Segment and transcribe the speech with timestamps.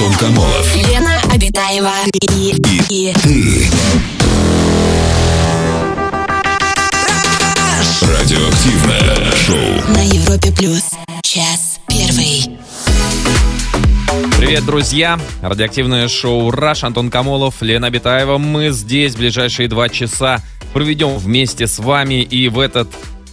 [0.00, 0.76] Антон Камолов.
[0.76, 2.56] Лена Обитаева и,
[2.88, 3.66] и, Ты.
[8.00, 9.92] Радиоактивное шоу.
[9.94, 10.84] на Европе плюс.
[11.22, 12.58] Час первый.
[14.38, 15.20] Привет, друзья!
[15.42, 18.38] Радиоактивное шоу «Раш», Антон Камолов, Лена Абитаева.
[18.38, 20.40] Мы здесь ближайшие два часа
[20.72, 22.22] проведем вместе с вами.
[22.22, 22.88] И в этот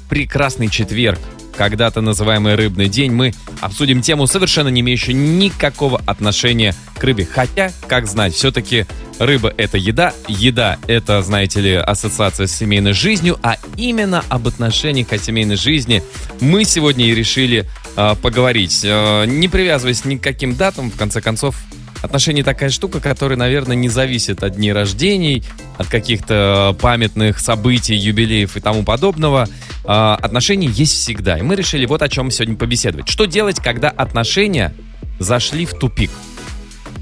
[0.10, 1.20] прекрасный четверг,
[1.58, 7.28] когда-то называемый «Рыбный день», мы обсудим тему, совершенно не имеющую никакого отношения к рыбе.
[7.30, 8.86] Хотя, как знать, все-таки
[9.20, 15.12] рыба— это еда, еда— это, знаете ли, ассоциация с семейной жизнью, а именно об отношениях
[15.12, 16.04] о семейной жизни
[16.40, 17.66] мы сегодня и решили
[17.96, 18.82] э, поговорить.
[18.84, 21.56] Э, не привязываясь ни к каким датам, в конце концов,
[22.02, 25.44] отношения такая штука, которая, наверное, не зависит от дней рождений,
[25.78, 29.48] от каких-то памятных событий, юбилеев и тому подобного.
[29.84, 31.38] Э, отношения есть всегда.
[31.38, 33.08] И мы решили вот о чем сегодня побеседовать.
[33.10, 34.74] Что делать, когда отношения
[35.20, 36.12] зашли в тупик?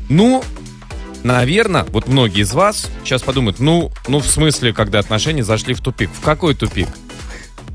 [0.09, 0.43] Ну,
[1.23, 5.81] наверное, вот многие из вас сейчас подумают, ну, ну в смысле, когда отношения зашли в
[5.81, 6.09] тупик?
[6.11, 6.87] В какой тупик?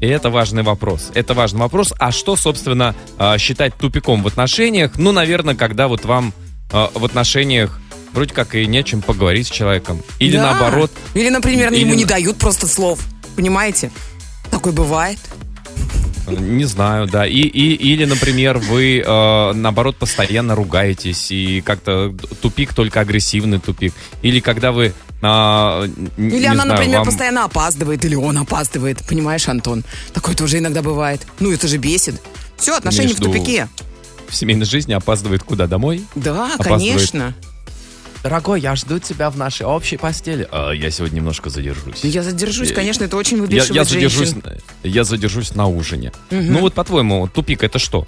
[0.01, 1.11] И это важный вопрос.
[1.15, 1.93] Это важный вопрос.
[1.99, 4.93] А что, собственно, э, считать тупиком в отношениях?
[4.97, 6.33] Ну, наверное, когда вот вам
[6.73, 7.79] э, в отношениях
[8.13, 10.01] вроде как и не о чем поговорить с человеком.
[10.19, 10.53] Или Да.
[10.53, 13.01] наоборот, Или, например, Или ему не дают просто слов.
[13.37, 13.91] Понимаете?
[14.51, 15.19] Такое бывает.
[16.27, 17.27] не знаю, да.
[17.27, 23.93] И, и, или, например, вы э, наоборот постоянно ругаетесь и как-то тупик, только агрессивный тупик.
[24.23, 24.93] Или когда вы...
[25.23, 28.99] э, Или она, знаю, например, вам- постоянно опаздывает, или он опаздывает.
[29.09, 29.83] Понимаешь, Антон?
[30.13, 31.23] Такое тоже иногда бывает.
[31.41, 32.21] Ну, это же бесит.
[32.57, 33.69] Все, отношения Между- в тупике.
[34.31, 35.67] В семейной жизни опаздывает куда?
[35.67, 36.05] Домой?
[36.15, 36.93] Да, Опаздывает.
[36.95, 37.35] конечно.
[38.23, 40.47] Дорогой, я жду тебя в нашей общей постели.
[40.53, 42.01] А, я сегодня немножко задержусь.
[42.05, 44.43] Я задержусь, Я- конечно, это очень Я, выбешивает я задержусь, женщин.
[44.83, 46.13] я задержусь на ужине.
[46.31, 48.07] Ну вот по-твоему, тупик это что?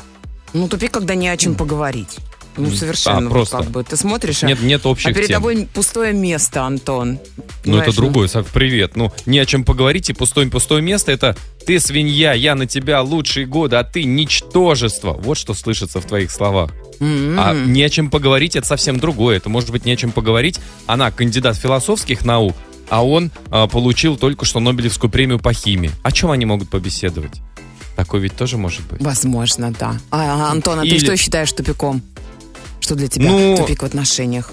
[0.53, 2.19] Ну, тупик, когда не о чем поговорить.
[2.57, 3.19] Ну, совершенно.
[3.19, 3.59] А, вот просто.
[3.59, 5.37] Как бы ты смотришь, а- Нет, нет а общих перед тем.
[5.37, 7.19] тобой пустое место, Антон.
[7.65, 8.97] Ну это другое, Сав, привет.
[8.97, 11.13] Ну не о чем поговорить и пустое пустое место.
[11.13, 11.37] Это
[11.67, 15.13] ты свинья, я на тебя лучшие годы, а ты ничтожество.
[15.13, 16.71] Вот что слышится в твоих словах.
[17.01, 17.39] М-м.
[17.41, 19.37] А не о чем поговорить это совсем другое.
[19.39, 20.61] Это может быть не о чем поговорить.
[20.87, 22.55] Она кандидат философских наук,
[22.91, 25.91] а он а, получил только что Нобелевскую премию по химии.
[26.03, 27.41] О чем они могут побеседовать?
[27.97, 29.01] Такое ведь тоже может быть.
[29.03, 29.97] Возможно, да.
[30.11, 32.03] А, Антон, а Или- ты что считаешь тупиком?
[32.83, 34.51] Что для тебя Ну, тупик в отношениях?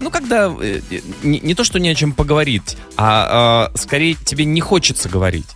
[0.00, 4.14] Ну, когда э, э, не, не то, что не о чем поговорить, а, а, скорее
[4.14, 5.46] тебе не хочется говорить.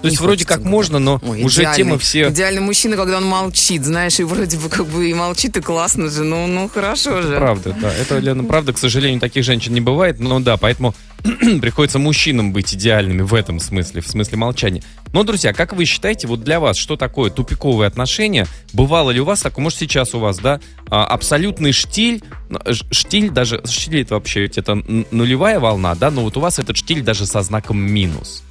[0.00, 2.30] То есть Не вроде хочется как можно, но Ой, уже идеальный- темы все...
[2.30, 6.08] Идеальный мужчина, когда он молчит, знаешь, и вроде бы как бы и молчит, и классно
[6.08, 7.36] же, ну, ну хорошо же.
[7.36, 7.94] Правда, да.
[7.94, 10.18] Это, Лена, правда, к сожалению, таких женщин не бывает.
[10.18, 10.94] Но да, поэтому
[11.60, 14.82] приходится мужчинам быть идеальными в этом смысле, в смысле молчания.
[15.12, 18.46] Но, друзья, как вы считаете, вот для вас, что такое тупиковые отношения?
[18.72, 22.58] Бывало ли у вас такое, может, сейчас у вас, да, а, абсолютный штиль, ну,
[22.90, 24.74] штиль даже, штиль это вообще это
[25.10, 28.42] нулевая волна, да, но вот у вас этот штиль даже со знаком минус.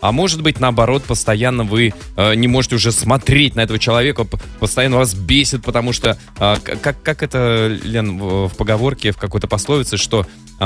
[0.00, 4.26] А может быть, наоборот, постоянно вы э, не можете уже смотреть на этого человека,
[4.58, 9.46] постоянно вас бесит, потому что, э, как, как это, Лен, в, в поговорке, в какой-то
[9.46, 10.26] пословице, что...
[10.58, 10.64] э,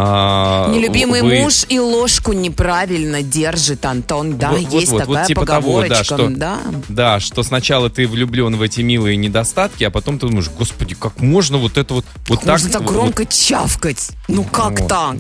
[0.72, 4.38] Нелюбимый вы- муж и ложку неправильно держит, Антон.
[4.38, 6.04] Да, Вот- вот- есть вот, такая вот типа того, да, поговорочка.
[6.04, 6.58] что- да.
[6.88, 11.20] Да, что сначала ты влюблен в эти милые недостатки, а потом ты думаешь, господи, как
[11.20, 12.04] можно вот это вот...
[12.28, 14.10] вот Как можно так вот- громко чавкать?
[14.28, 14.88] Ну как Вот.
[14.88, 15.16] так?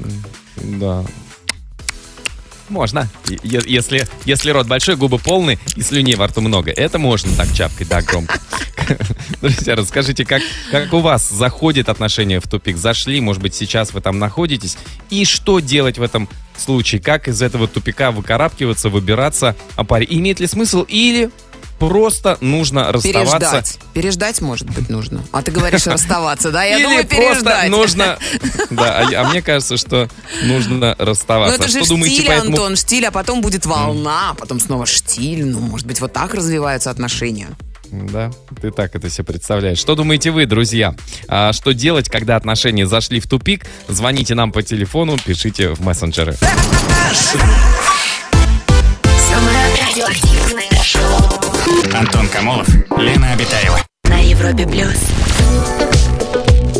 [0.62, 1.04] Да.
[2.68, 3.08] Можно.
[3.28, 6.70] Е- Если, если рот большой, губы полные и слюней во рту много.
[6.70, 8.40] Это можно так чапкать, да, громко.
[9.40, 12.76] Друзья, расскажите, как, как у вас заходит отношения в тупик?
[12.76, 14.76] Зашли, может быть, сейчас вы там находитесь?
[15.10, 17.00] И что делать в этом случае?
[17.00, 19.56] Как из этого тупика выкарабкиваться, выбираться?
[19.76, 20.82] А паре имеет ли смысл?
[20.82, 21.30] Или
[21.78, 23.38] просто нужно расставаться?
[23.38, 23.78] Переждать.
[23.92, 25.22] Переждать, может быть, нужно.
[25.32, 26.64] А ты говоришь расставаться, да?
[26.64, 27.70] Я Или думаю, просто переждать.
[27.70, 28.18] нужно...
[28.70, 30.08] Да, а, а мне кажется, что
[30.44, 31.56] нужно Ну расставаться.
[31.56, 35.44] это же что штиль, Антон, штиль, а потом будет волна, а потом снова штиль.
[35.44, 37.48] Ну, может быть, вот так развиваются отношения.
[37.90, 39.78] Да, ты так это себе представляешь.
[39.78, 40.94] Что думаете вы, друзья?
[41.28, 43.66] А, что делать, когда отношения зашли в тупик?
[43.88, 46.36] Звоните нам по телефону, пишите в мессенджеры.
[51.94, 52.68] Антон Камолов,
[52.98, 53.78] Лена Обитаева.
[54.08, 54.96] на Европе плюс.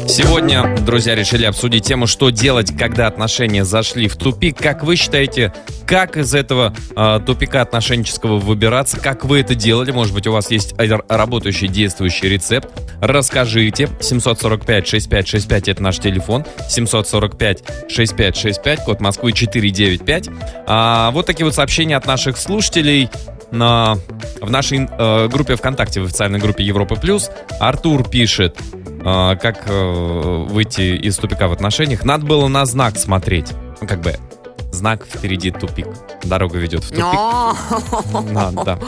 [0.08, 4.58] Сегодня, друзья, решили обсудить тему, что делать, когда отношения зашли в тупик.
[4.58, 5.52] Как вы считаете,
[5.86, 8.98] как из этого э, тупика отношенческого выбираться?
[8.98, 9.92] Как вы это делали?
[9.92, 12.68] Может быть, у вас есть работающий, действующий рецепт?
[13.00, 13.84] Расскажите.
[14.00, 16.44] 745-6565 это наш телефон.
[16.68, 20.28] 745-6565, код Москвы 495.
[20.66, 23.08] А, вот такие вот сообщения от наших слушателей
[23.54, 23.96] на,
[24.40, 27.30] в нашей э, группе ВКонтакте, в официальной группе Европа Плюс.
[27.60, 28.58] Артур пишет.
[29.06, 33.52] а, как э, выйти из тупика в отношениях, надо было на знак смотреть.
[33.80, 34.14] Ну, как бы
[34.74, 35.86] знак впереди тупик.
[36.24, 37.04] Дорога ведет в тупик.
[38.32, 38.78] Надо, да.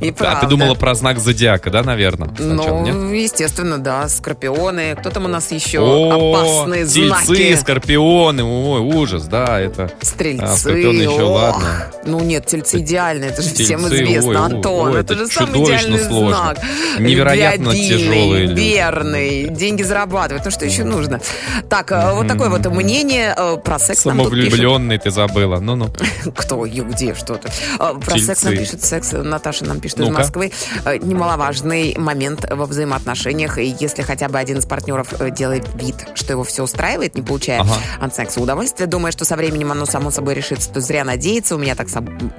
[0.00, 2.28] И А ты думала про знак зодиака, да, наверное?
[2.36, 2.94] сначала, нет?
[2.94, 4.96] Ну, естественно, да, скорпионы.
[4.96, 5.80] Кто там у нас еще?
[5.80, 7.56] О, Опасные тельцы, знаки.
[7.56, 9.90] скорпионы, ой, ужас, да, это...
[10.00, 10.44] Стрельцы.
[10.44, 11.86] А, скорпионы еще ладно.
[12.06, 14.94] Ну нет, тельцы идеальные, это же всем Тельцы, известно, ой, Антон.
[14.94, 16.28] ой, это это же самый идеальный сложно.
[16.28, 16.58] знак.
[16.98, 18.60] Невероятно Любвеобильный, тяжелые люди.
[18.60, 20.44] верный, деньги зарабатывать.
[20.44, 21.20] Ну что еще нужно?
[21.68, 24.00] Так, э, вот такое вот мнение э, про секс.
[24.00, 25.90] Самовлюбленный ты забыла, ну-ну.
[26.36, 27.48] Кто, где, что то
[27.78, 28.26] А, Про Тельцы.
[28.26, 30.18] секс нам пишет, секс, Наташа нам пишет из Ну-ка.
[30.20, 30.52] Москвы.
[30.84, 33.58] Э, Немаловажный момент во взаимоотношениях.
[33.58, 37.22] И если хотя бы один из партнеров э, делает вид, что его все устраивает, не
[37.22, 37.74] получая Ага.
[38.00, 41.56] от секса удовольствия, думая, что со временем оно само собой решится, то зря надеяться.
[41.56, 41.88] У меня так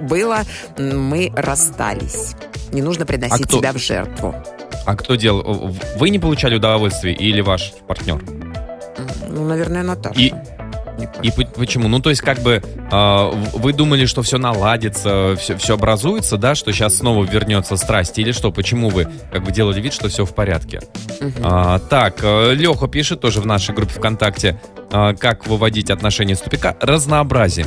[0.00, 0.40] было.
[0.78, 2.32] Мы расстались.
[2.72, 4.34] Не нужно приносить А кто- себя в жертву.
[4.84, 5.74] А кто делал?
[5.98, 8.22] Вы не получали удовольствие или ваш партнер?
[9.28, 10.18] Ну, наверное, Наташа.
[10.20, 10.32] И-.
[11.22, 11.88] И по- почему?
[11.88, 16.54] Ну, то есть, как бы, в- вы думали, что все наладится, все, все образуется, да,
[16.54, 18.50] что сейчас снова вернется страсть, или что?
[18.52, 20.80] Почему вы, как бы, делали вид, что все в порядке?
[21.42, 24.60] А, так, Леха пишет тоже в нашей группе ВКонтакте,
[24.90, 26.76] а, как выводить отношения с тупика.
[26.80, 27.66] Разнообразие.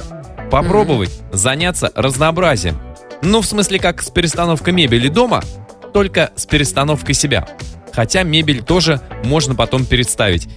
[0.52, 2.80] Попробовать заняться разнообразием.
[3.22, 5.44] Ну, в смысле, как с перестановкой мебели дома,
[5.94, 7.48] только с перестановкой себя.
[7.94, 10.48] Хотя мебель тоже можно потом переставить.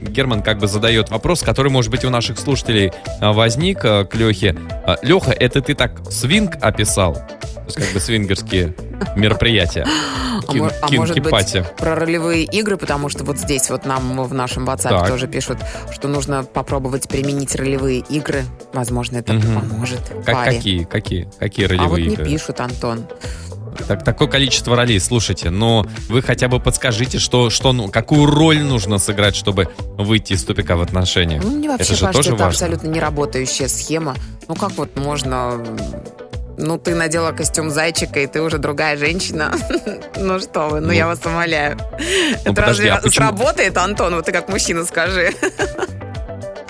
[0.00, 4.14] Герман как бы задает вопрос, который, может быть, у наших слушателей а, возник а, к
[4.14, 4.56] Лехе.
[4.86, 7.18] А, Леха, это ты так свинг описал?
[7.74, 8.74] Как бы свингерские
[9.16, 9.86] мероприятия.
[9.86, 14.34] А, Кин- а может быть, про ролевые игры, потому что вот здесь вот нам в
[14.34, 15.08] нашем WhatsApp Так.
[15.08, 15.58] тоже пишут,
[15.92, 18.44] что нужно попробовать применить ролевые игры.
[18.72, 20.56] Возможно, это поможет Как, паре.
[20.56, 22.24] какие, какие, какие А вот ролевые не игры?
[22.26, 23.06] пишут, Антон.
[23.86, 28.60] Так, такое количество ролей, слушайте, но вы хотя бы подскажите, что, что, ну, какую роль
[28.62, 31.42] нужно сыграть, чтобы выйти из тупика в отношениях.
[31.44, 32.66] Ну, мне вообще это же кажется, тоже это важно.
[32.66, 34.16] абсолютно неработающая схема.
[34.48, 35.64] Ну, как вот можно...
[36.62, 39.52] Ну, ты надела костюм зайчика, и ты уже другая женщина.
[40.16, 41.78] Ну что вы, ну Ну, я вас умоляю.
[42.44, 44.14] Это подожди, разве а почему- сработает, Антон?
[44.14, 45.32] Вот ты как мужчина скажи.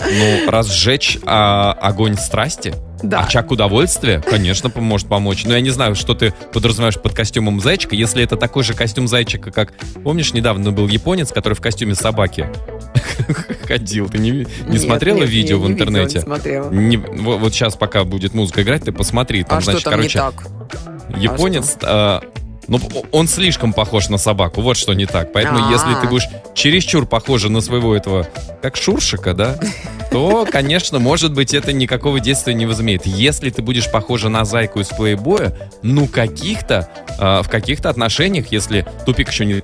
[0.02, 3.20] Ну, разжечь а, огонь страсти, Да.
[3.20, 5.44] очаг удовольствия, конечно, может помочь.
[5.44, 9.08] Но я не знаю, что ты подразумеваешь под костюмом зайчика, если это такой же костюм
[9.08, 9.72] зайчика, как...
[10.02, 12.48] Помнишь, недавно был японец, который в костюме собаки
[13.66, 14.08] ходил?
[14.08, 16.18] Ты не, не Нет, смотрела нет, видео не- в не видела, интернете?
[16.18, 16.70] не смотрела.
[16.70, 19.44] Не- вот, вот сейчас, пока будет музыка играть, ты посмотри.
[19.44, 21.20] Там, А что значит, там короче, не так?
[21.20, 22.22] японец, а,
[22.70, 25.32] ну, он слишком похож на собаку, вот что не так.
[25.32, 25.70] Поэтому, А.
[25.72, 28.28] если ты будешь чересчур похожа на своего этого,
[28.62, 29.58] как шуршика, да,
[30.12, 33.06] то, конечно, может быть, это никакого действия не возымеет.
[33.06, 36.88] Если ты будешь похожа на зайку из плейбоя, ну, каких-то,
[37.18, 39.54] а, в каких-то отношениях, если тупик еще не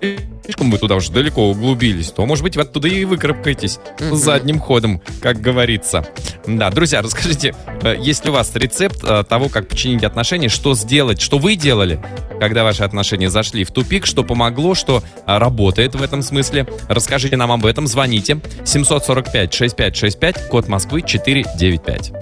[0.47, 4.17] слишком вы туда уже далеко углубились, то, может быть, вы оттуда и выкарабкаетесь Мгм.
[4.17, 6.07] задним ходом, как говорится.
[6.47, 10.75] Да, друзья, расскажите, э, есть ли у вас рецепт э, того, как починить отношения, что
[10.75, 12.01] сделать, что вы делали,
[12.41, 16.67] когда ваши отношения зашли в тупик, что помогло, что а, работает в этом смысле.
[16.89, 18.41] Расскажите нам об этом, звоните.
[18.65, 22.13] 745-6565, код Москвы 495.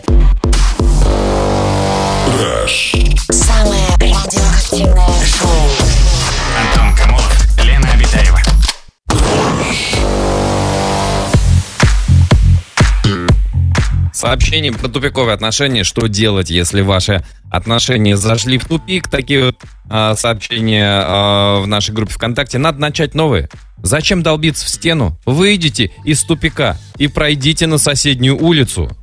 [3.30, 6.03] Самое радиоактивное шоу.
[14.24, 19.06] Сообщение про тупиковые отношения, что делать, если ваши отношения зашли в тупик.
[19.06, 19.56] Такие вот
[19.90, 22.56] а, сообщения а, в нашей группе ВКонтакте.
[22.56, 23.50] Надо начать новые.
[23.82, 25.18] Зачем долбиться в стену?
[25.26, 28.96] Выйдите из тупика и пройдите на соседнюю улицу.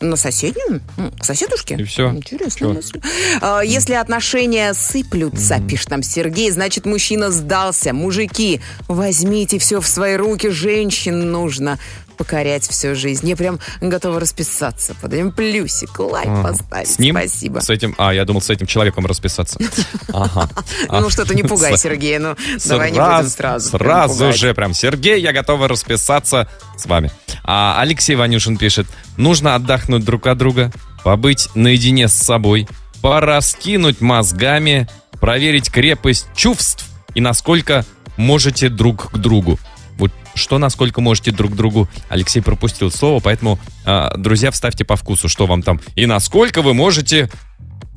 [0.00, 0.82] На соседнюю?
[1.18, 1.74] К соседушке?
[1.74, 2.10] И Чё?
[2.12, 3.00] мысль.
[3.40, 7.92] А, Если отношения сыплются, пишет нам Сергей, значит, мужчина сдался.
[7.92, 10.48] Мужики, возьмите все в свои руки.
[10.48, 11.80] Женщин нужно
[12.18, 13.26] покорять всю жизнь.
[13.28, 14.94] Я прям готова расписаться.
[15.00, 16.90] Подаем плюсик, лайк поставить.
[16.90, 17.16] С ним?
[17.16, 17.60] Спасибо.
[17.60, 19.58] С этим, а, я думал, с этим человеком расписаться.
[20.12, 20.48] Ага.
[20.88, 22.18] Ну что-то не пугай, Сергей.
[22.18, 22.34] Ну,
[22.66, 23.70] давай не будем сразу.
[23.70, 27.12] Сразу же, прям, Сергей, я готова расписаться с вами.
[27.44, 30.72] А Алексей Ванюшин пишет, нужно отдохнуть друг от друга,
[31.04, 32.68] побыть наедине с собой,
[33.00, 34.88] пораскинуть мозгами,
[35.20, 37.84] проверить крепость чувств и насколько
[38.16, 39.58] можете друг к другу.
[40.34, 45.46] Что, насколько можете друг другу, Алексей пропустил слово, поэтому, а, друзья, вставьте по вкусу, что
[45.46, 47.28] вам там, и насколько вы можете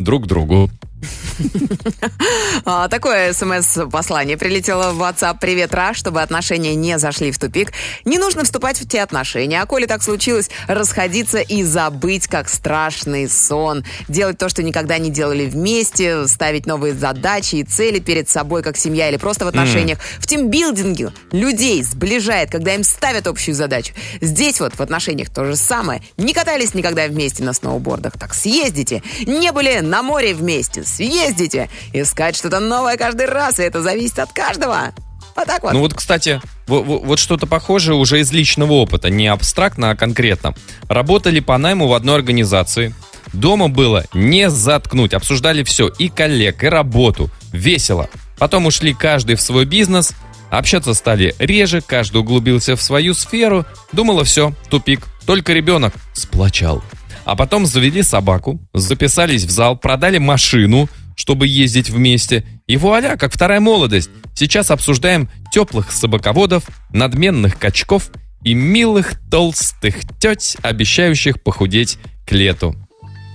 [0.03, 0.69] друг другу.
[2.65, 5.37] А, Такое смс-послание прилетело в WhatsApp.
[5.39, 7.71] Привет, Раш, чтобы отношения не зашли в тупик.
[8.05, 9.61] Не нужно вступать в те отношения.
[9.61, 13.83] А коли так случилось, расходиться и забыть, как страшный сон.
[14.07, 18.77] Делать то, что никогда не делали вместе, ставить новые задачи и цели перед собой, как
[18.77, 19.99] семья или просто в отношениях.
[20.19, 23.93] В тимбилдинге людей сближает, когда им ставят общую задачу.
[24.21, 26.03] Здесь вот в отношениях то же самое.
[26.17, 29.01] Не катались никогда вместе на сноубордах, так съездите.
[29.25, 31.69] Не были на море вместе, съездите.
[31.93, 34.93] Искать что-то новое каждый раз, и это зависит от каждого.
[35.35, 35.73] Вот так вот.
[35.73, 39.95] Ну вот, кстати, во- во- вот что-то похожее уже из личного опыта, не абстрактно, а
[39.97, 40.55] конкретно.
[40.87, 42.95] Работали по найму в одной организации.
[43.33, 47.29] Дома было не заткнуть, обсуждали все, и коллег, и работу.
[47.51, 48.09] Весело.
[48.37, 50.13] Потом ушли каждый в свой бизнес,
[50.49, 53.65] общаться стали реже, каждый углубился в свою сферу.
[53.91, 55.07] Думала, все, тупик.
[55.25, 56.81] Только ребенок сплочал.
[57.25, 62.45] А потом завели собаку, записались в зал, продали машину, чтобы ездить вместе.
[62.67, 64.09] И вуаля, как вторая молодость.
[64.35, 68.09] Сейчас обсуждаем теплых собаководов, надменных качков
[68.43, 72.75] и милых толстых теть, обещающих похудеть к лету.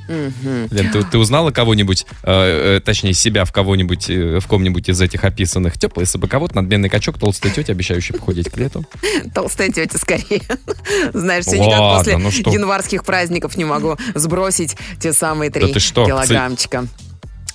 [0.09, 5.01] Лен, ты, ты узнала кого-нибудь, э, э, точнее себя в кого-нибудь, э, в ком-нибудь из
[5.01, 5.79] этих описанных?
[5.79, 8.85] Теплый собаковод, надменный качок, толстая тетя, обещающая похудеть к лету.
[9.35, 10.43] Толстая тетя скорее.
[11.13, 16.87] Знаешь, все никак после ну январских праздников не могу сбросить те самые три килограммчика.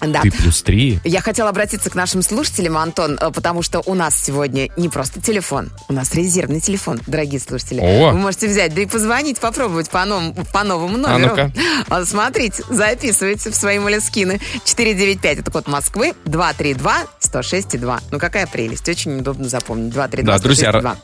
[0.01, 0.21] Да.
[0.21, 0.99] Ты плюс три.
[1.03, 5.21] Я хотела обратиться к нашим слушателям, Антон, э, потому что у нас сегодня не просто
[5.21, 7.79] телефон, у нас резервный телефон, дорогие слушатели.
[7.81, 8.11] О!
[8.11, 11.29] Вы можете взять, да и позвонить, попробовать по, новому- по новому номеру.
[11.35, 11.51] ну-ка.
[11.89, 14.39] А, Смотрите, записывайте в свои молескины.
[14.65, 17.99] 495, это код Москвы, 232-106-2.
[18.11, 19.93] Ну, какая прелесть, очень удобно запомнить.
[19.93, 20.97] 232 Да, друзья, 106,2.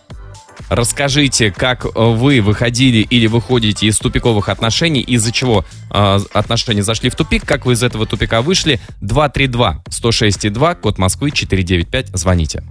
[0.70, 7.16] Расскажите, как вы выходили или выходите из тупиковых отношений, из-за чего э, отношения зашли в
[7.16, 8.80] тупик, как вы из этого тупика вышли.
[9.02, 12.64] 232-106-2, код Москвы 495, звоните.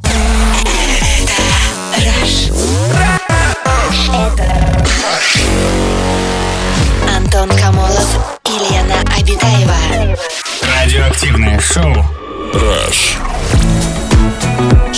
[7.16, 10.16] Антон Камолов и Лена Обитаева.
[10.62, 11.94] Радиоактивное шоу.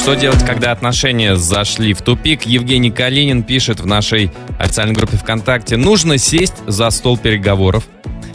[0.08, 2.46] Что делать, когда отношения зашли в тупик?
[2.46, 5.76] Евгений Калинин пишет в нашей официальной группе ВКонтакте.
[5.76, 7.86] Нужно сесть за стол переговоров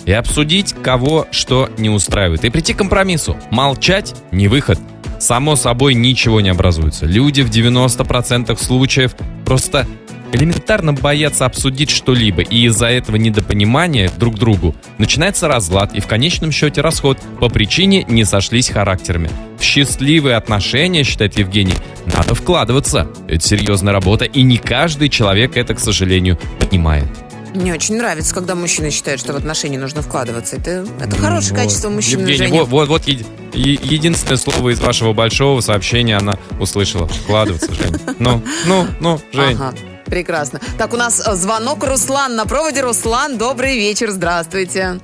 [0.06, 2.46] и обсудить, кого что не устраивает.
[2.46, 3.38] И прийти к компромиссу.
[3.50, 4.80] Молчать– не выход.
[5.20, 7.08] Само собой ничего не образуется.
[7.08, 9.88] Люди в 90% случаев просто
[10.34, 16.52] элементарно боятся обсудить что-либо, и из-за этого недопонимания друг другу начинается разлад и в конечном
[16.52, 19.30] счете расход по причине не сошлись характерами.
[19.58, 21.76] В счастливые отношения, считает Евгений,
[22.06, 23.08] надо вкладываться.
[23.28, 27.08] Это серьезная работа, и не каждый человек это, к сожалению, понимает.
[27.56, 30.56] Мне очень нравится, когда мужчина считает, что в отношения нужно вкладываться.
[30.56, 31.62] Это, это хорошее Вот.
[31.62, 32.60] качество мужчины, Евгений, Женя.
[32.64, 37.08] вот, вот, вот еди- е- единственное слово из вашего большого сообщения она услышала.
[37.08, 37.96] Вкладываться, Жень.
[38.18, 39.54] Ну, ну, ну, Жень.
[39.56, 39.76] Ага,
[40.06, 40.60] прекрасно.
[40.78, 42.82] Так, у нас э, звонок Руслан на проводе.
[42.82, 45.00] Руслан, добрый вечер, здравствуйте.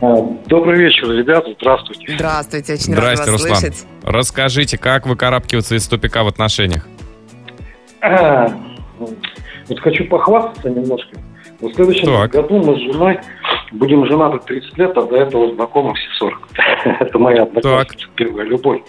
[0.00, 0.14] А,
[0.46, 2.14] Добрый вечер, ребята, здравствуйте.
[2.14, 3.56] Здравствуйте, очень Здрасте, вас Руслан.
[3.56, 3.86] слышать.
[4.04, 6.86] Расскажите, как выкарабкиваться из тупика в отношениях?
[8.00, 8.48] А,
[8.98, 11.16] Вот хочу похвастаться немножко.
[11.60, 12.30] В следующем Так.
[12.30, 13.18] году мы с женой
[13.72, 16.48] будем женаты 30 лет, а до этого знакомы все 40.
[17.00, 18.80] Это моя одноклассница, первая любовь.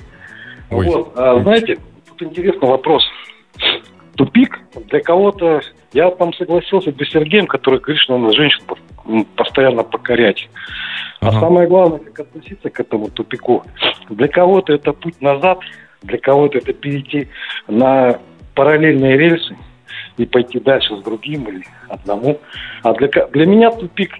[0.69, 0.85] Ой.
[0.85, 3.03] Вот, а, знаете, тут интересный вопрос.
[4.19, 4.59] Тупик
[4.89, 5.61] для кого-то...
[5.93, 8.61] Я там согласился бы с Сергеем, который говорит, что надо женщин
[9.37, 10.49] постоянно покорять.
[11.21, 11.39] А Ага.
[11.39, 13.63] самое главное, как относиться к этому тупику.
[14.09, 15.59] Для кого-то это путь назад,
[16.01, 17.29] для кого-то это перейти
[17.69, 18.19] на
[18.55, 19.55] параллельные рельсы
[20.17, 22.41] и пойти дальше с другим или одному.
[22.83, 24.15] А для, для меня тупик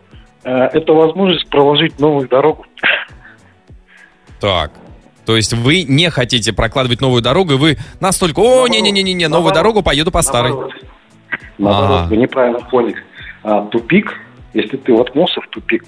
[0.46, 2.66] э, это возможность проложить новую дорогу.
[4.40, 4.72] Так.
[5.30, 9.84] То есть вы не хотите прокладывать новую дорогу, и вы настолько, о, не-не-не-не, новую дорогу
[9.84, 10.54] поеду по старой.
[11.60, 12.96] Наоборот, вы неправильно поняли.
[13.44, 14.12] А, тупик,
[14.56, 15.86] если ты воткнулся в тупик,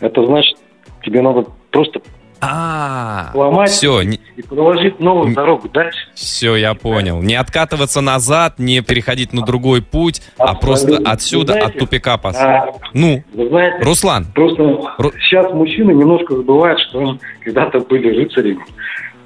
[0.00, 0.58] это значит,
[1.04, 2.02] тебе надо просто
[2.44, 3.70] А, Ломать.
[3.70, 4.18] все, и
[4.48, 5.98] проложить новую дорогу дальше.
[6.14, 7.22] все, я понял.
[7.22, 10.66] Не откатываться назад, не переходить на другой путь, а Абсолютно.
[10.96, 12.36] просто отсюда, Вы от знаете, тупика пас.
[12.40, 18.08] А, Ну, вы знаете, Руслан, Просто Ру- сейчас мужчины немножко забывают, что они когда-то были
[18.08, 18.64] рыцарями,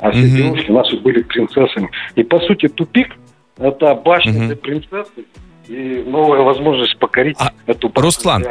[0.00, 0.36] а все Мгм.
[0.36, 1.90] девушки наши были принцессами.
[2.16, 3.16] И по сути тупик
[3.58, 4.46] это башня Мгм.
[4.48, 5.24] для принцессы
[5.68, 8.44] и новая возможность покорить А, эту Руслан,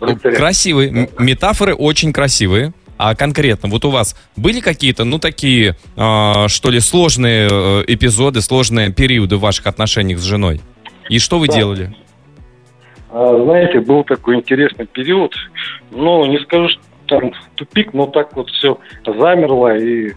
[0.00, 0.36] рыцаря.
[0.36, 2.72] красивые, метафоры очень красивые.
[2.96, 8.40] А конкретно, вот у вас были какие-то, ну, такие, а, что ли, сложные э, эпизоды,
[8.40, 10.60] сложные периоды в ваших отношениях с женой?
[11.08, 11.54] И что вы Да.
[11.54, 11.94] делали?
[13.10, 15.34] А, знаете, был такой интересный период.
[15.90, 20.12] Ну, не скажу, что там тупик, но так вот все замерло, и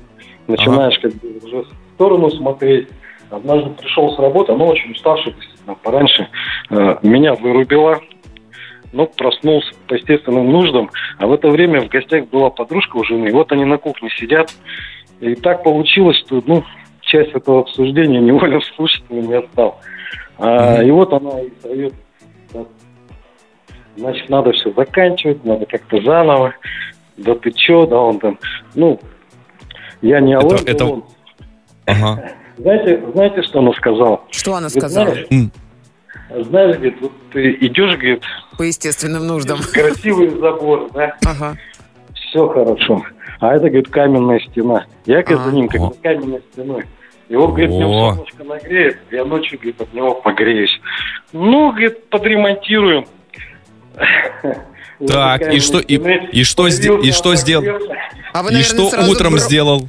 [0.48, 2.88] начинаешь как бы уже в сторону смотреть.
[3.30, 6.28] Однажды пришел с работы, но очень уставший, действительно, пораньше.
[6.70, 8.00] Э, меня вырубило,
[8.92, 10.90] ну, проснулся по естественным нуждам.
[11.18, 13.28] А в это время в гостях была подружка у жены.
[13.28, 14.52] И вот они на кухне сидят.
[15.20, 16.64] И так получилось, что, ну,
[17.02, 19.80] часть этого обсуждения невольно слушателем я стал.
[20.38, 21.94] А, и вот она и дает,
[23.96, 26.54] значит, надо все заканчивать, надо как-то заново.
[27.18, 28.38] Да ты чё, да он там,
[28.76, 29.00] ну,
[30.02, 31.04] я не Аллах, это- он.
[31.88, 32.32] Ага.
[32.58, 34.22] Знаете, знаете, что она сказала?
[34.30, 35.10] Что она сказала?
[35.12, 35.52] Знаешь, М.
[36.30, 38.24] знаешь, говорит, вот ты идешь, говорит,
[38.58, 39.60] По естественным нуждам.
[39.74, 41.56] красивый забор, да, Ага.
[42.14, 43.04] все хорошо.
[43.40, 44.86] А это, говорит, каменная стена.
[45.06, 46.84] Я, говорит, за ним, как за каменной стеной.
[47.30, 50.80] Его, говорит, днем солнышко нагреет, я ночью, говорит, от него погреюсь.
[51.34, 53.06] Ну, говорит, подремонтируем.
[55.08, 55.98] Так, и что- и-
[56.32, 57.66] и что и что сделал?
[58.34, 59.88] А вы, И наверное, что сразу утром бро- сделал?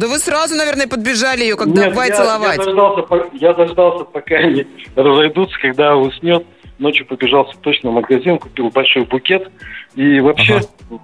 [0.00, 2.56] Да вы сразу, наверное, подбежали ее, как Нет, давай я, целовать.
[2.58, 4.66] Я дождался, я дождался, пока они
[4.96, 6.46] разойдутся, когда уснет.
[6.78, 9.50] Ночью побежал в цветочный магазин, купил большой букет.
[9.96, 11.00] И вообще, Ага.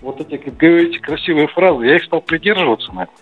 [0.00, 3.14] вот эти, как говорите, красивые фразы, я их стал придерживаться, наверное.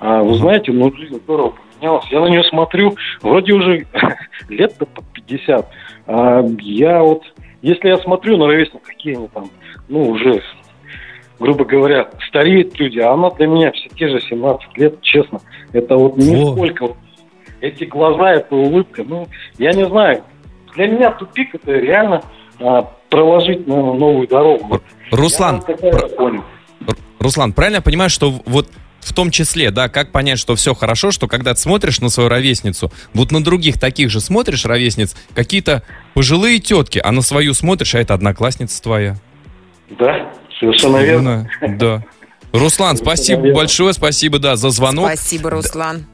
[0.00, 2.06] А, вы знаете, ну, жизнь здорово поменялась.
[2.10, 3.86] Я на нее смотрю, вроде уже
[4.48, 5.68] лет-то по 50.
[6.08, 7.22] А, я вот,
[7.62, 9.48] если я смотрю на ровесников, какие они там,
[9.88, 10.42] ну, уже,
[11.40, 15.40] грубо говоря, стареют люди, а она для меня все те же 17 лет, честно.
[15.72, 16.82] Это вот нисколько.
[16.82, 16.96] вот
[17.60, 19.26] Эти глаза, эта улыбка, ну,
[19.58, 20.22] я не знаю.
[20.76, 22.22] Для меня тупик это реально
[22.60, 24.80] а, проложить наверное, новую дорогу.
[25.10, 26.44] Руслан, я вот понял.
[27.18, 28.68] Руслан, правильно я понимаю, что вот
[29.00, 32.28] в том числе, да, как понять, что все хорошо, что когда ты смотришь на свою
[32.28, 35.82] ровесницу, вот на других таких же смотришь ровесниц, какие-то
[36.14, 39.16] пожилые тетки, а на свою смотришь, а это одноклассница твоя.
[39.98, 40.30] Да,
[40.60, 41.50] совершенно верно.
[41.78, 42.04] Да.
[42.52, 43.56] Руслан, спасибо верно.
[43.56, 45.06] большое, спасибо, да, за звонок.
[45.06, 46.06] Спасибо, Руслан.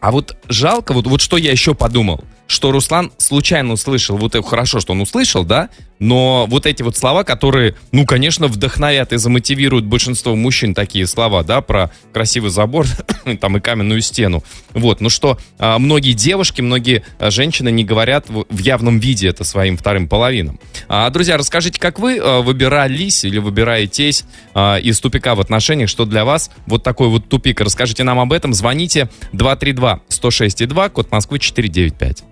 [0.00, 4.80] А вот жалко, вот, вот что я еще подумал, что Руслан случайно услышал, вот хорошо,
[4.80, 9.84] что он услышал, да, но вот эти вот слова, которые, ну, конечно, вдохновят и замотивируют
[9.84, 12.86] большинство мужчин, такие слова, да, про красивый забор,
[13.40, 18.26] там, и каменную стену, вот, ну что, а, многие девушки, многие а, женщины не говорят
[18.28, 20.58] в, явном виде это своим вторым половинам.
[20.88, 24.24] А, друзья, расскажите, как вы выбирались или выбираетесь
[24.56, 28.54] из тупика в отношениях, что для вас вот такой вот тупик, расскажите нам об этом,
[28.54, 32.24] звоните 232-106-2, код Москвы 495.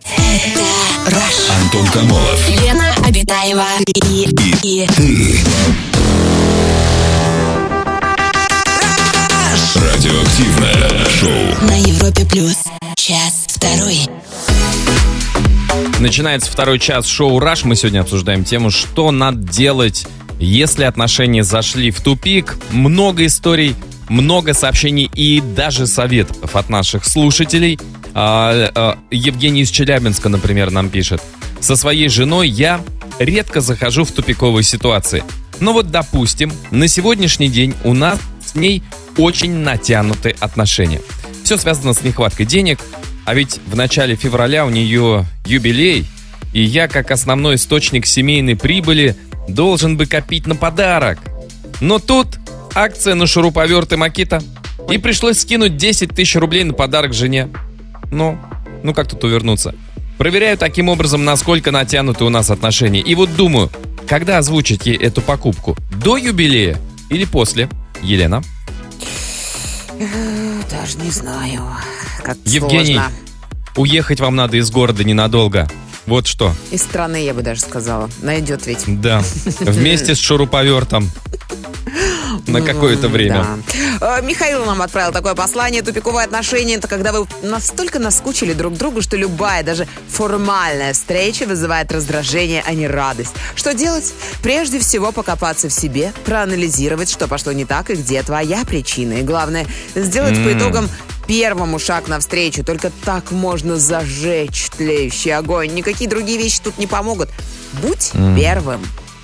[1.50, 2.48] Антон Камолов.
[2.48, 4.28] Лена Обитаева и,
[4.62, 4.86] и
[9.74, 11.68] Радиоактивное шоу.
[11.68, 12.56] на Европе плюс.
[12.94, 14.00] Час второй.
[15.98, 17.64] Начинается второй час шоу «Раш».
[17.64, 20.06] Мы сегодня обсуждаем тему, что надо делать,
[20.38, 22.58] если отношения зашли в тупик.
[22.70, 23.74] Много историй,
[24.08, 27.78] много сообщений и даже советов от наших слушателей.
[28.14, 31.22] А, а, Евгений из Челябинска, например, нам пишет.
[31.60, 32.80] Со своей женой я
[33.18, 35.24] редко захожу в тупиковые ситуации.
[35.60, 38.82] Но вот, допустим, на сегодняшний день у нас с ней
[39.16, 41.00] очень натянутые отношения.
[41.44, 42.80] Все связано с нехваткой денег,
[43.24, 46.06] а ведь в начале февраля у нее юбилей,
[46.52, 49.16] и я, как основной источник семейной прибыли,
[49.48, 51.18] должен бы копить на подарок.
[51.80, 52.38] Но тут
[52.76, 54.42] акция на шуруповерты Макита,
[54.90, 57.48] и пришлось скинуть 10 тысяч рублей на подарок жене.
[58.12, 58.38] Ну,
[58.82, 59.74] ну как тут увернуться?
[60.18, 63.00] Проверяю таким образом, насколько натянуты у нас отношения.
[63.00, 63.70] И вот думаю,
[64.08, 65.76] когда озвучить ей эту покупку?
[65.90, 66.78] До юбилея
[67.10, 67.68] или после?
[68.02, 68.42] Елена?
[70.70, 71.62] Даже не знаю.
[72.22, 72.94] Как Евгений.
[72.94, 73.12] сложно.
[73.76, 75.68] Уехать вам надо из города ненадолго.
[76.06, 76.54] Вот что.
[76.70, 78.08] Из страны, я бы даже сказала.
[78.22, 78.84] Найдет ведь.
[79.00, 79.22] Да.
[79.60, 81.10] Вместе с шуруповертом.
[82.46, 83.46] На какое-то время.
[84.00, 84.18] Да.
[84.18, 85.82] Э, Михаил нам отправил такое послание.
[85.82, 91.92] Тупиковые отношения– это когда вы настолько наскучили друг другу, что любая, даже формальная встреча вызывает
[91.92, 93.34] раздражение, а не радость.
[93.54, 94.12] Что делать?
[94.42, 99.14] Прежде всего покопаться в себе, проанализировать, что пошло не так и где твоя причина.
[99.14, 100.58] И главное, сделать по М.
[100.58, 100.88] итогам
[101.26, 102.64] первому шаг навстречу.
[102.64, 105.74] Только так можно зажечь тлеющий огонь.
[105.74, 107.28] Никакие другие вещи тут не помогут.
[107.82, 108.80] Будь первым.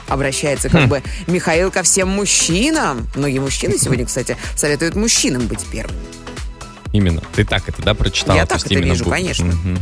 [0.08, 3.08] Обращается как бы Михаил ко всем мужчинам.
[3.14, 5.98] Многие мужчины сегодня, кстати, советуют мужчинам быть первыми.
[6.92, 7.22] Именно.
[7.34, 8.36] Ты так это, да, прочитала?
[8.36, 9.46] Я так это вижу, бу- конечно.
[9.46, 9.78] Мгм.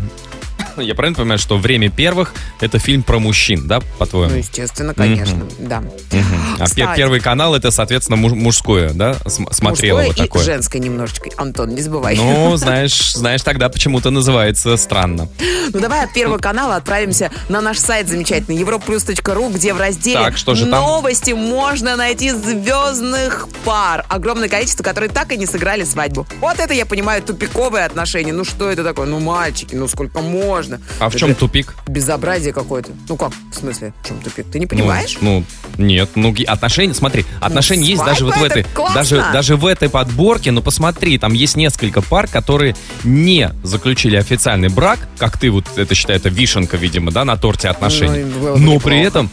[0.76, 4.36] Я правильно понимаю, что «Время первых»— это фильм про мужчин, да, Ну, по-твоему?
[4.36, 5.78] естественно, конечно, да.
[5.78, 9.14] А пе- Кстати, Первый канал— это, соответственно, муж- мужское, да?
[9.26, 10.44] См- Смотрела мужское вот и такое.
[10.44, 11.30] женское немножечко.
[11.36, 12.16] Антон, не забывай.
[12.16, 15.28] Ну, знаешь, знаешь, тогда почему-то называется странно.
[15.72, 20.36] Ну давай от Первого канала отправимся на наш сайт замечательный европлюс.ру, где в разделе Так,
[20.36, 20.80] что же там?
[20.82, 24.04] новости можно найти звездных пар.
[24.08, 26.26] Огромное количество, которые так и не сыграли свадьбу.
[26.40, 28.32] Вот это я понимаю тупиковые отношения.
[28.32, 29.06] Ну что это такое?
[29.06, 30.59] Ну мальчики, ну сколько можно?
[30.98, 31.74] А в чем тупик?
[31.86, 32.92] Безобразие какое-то.
[33.08, 34.46] Ну как, в смысле, в чем тупик?
[34.50, 35.18] Ты не понимаешь?
[35.20, 35.44] Ну,
[35.76, 38.94] ну, нет, ну отношения, смотри, отношения есть даже вот в этой, классно.
[38.94, 40.50] даже даже в этой подборке.
[40.50, 45.94] Ну посмотри, там есть несколько пар, которые не заключили официальный брак, как ты вот это
[45.94, 48.24] считай, это вишенка, видимо, да, на торте отношений.
[48.24, 48.84] Ну, но неплохо.
[48.84, 49.30] при этом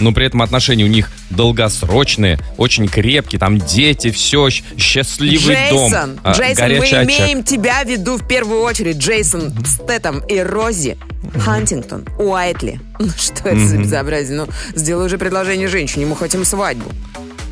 [0.00, 6.20] но при этом отношения у них долгосрочные, очень крепкие, там дети, все, счастливый Джейсон, дом,
[6.22, 7.04] а, Джейсон, мы очаг.
[7.04, 8.96] имеем тебя в виду в первую очередь.
[8.96, 10.96] Джейсон Стэтом и Рози
[11.38, 12.80] Хантингтон Уайтли.
[12.98, 14.36] Ну что это за безобразие?
[14.36, 16.90] Ну, сделай уже предложение женщине, мы хотим свадьбу.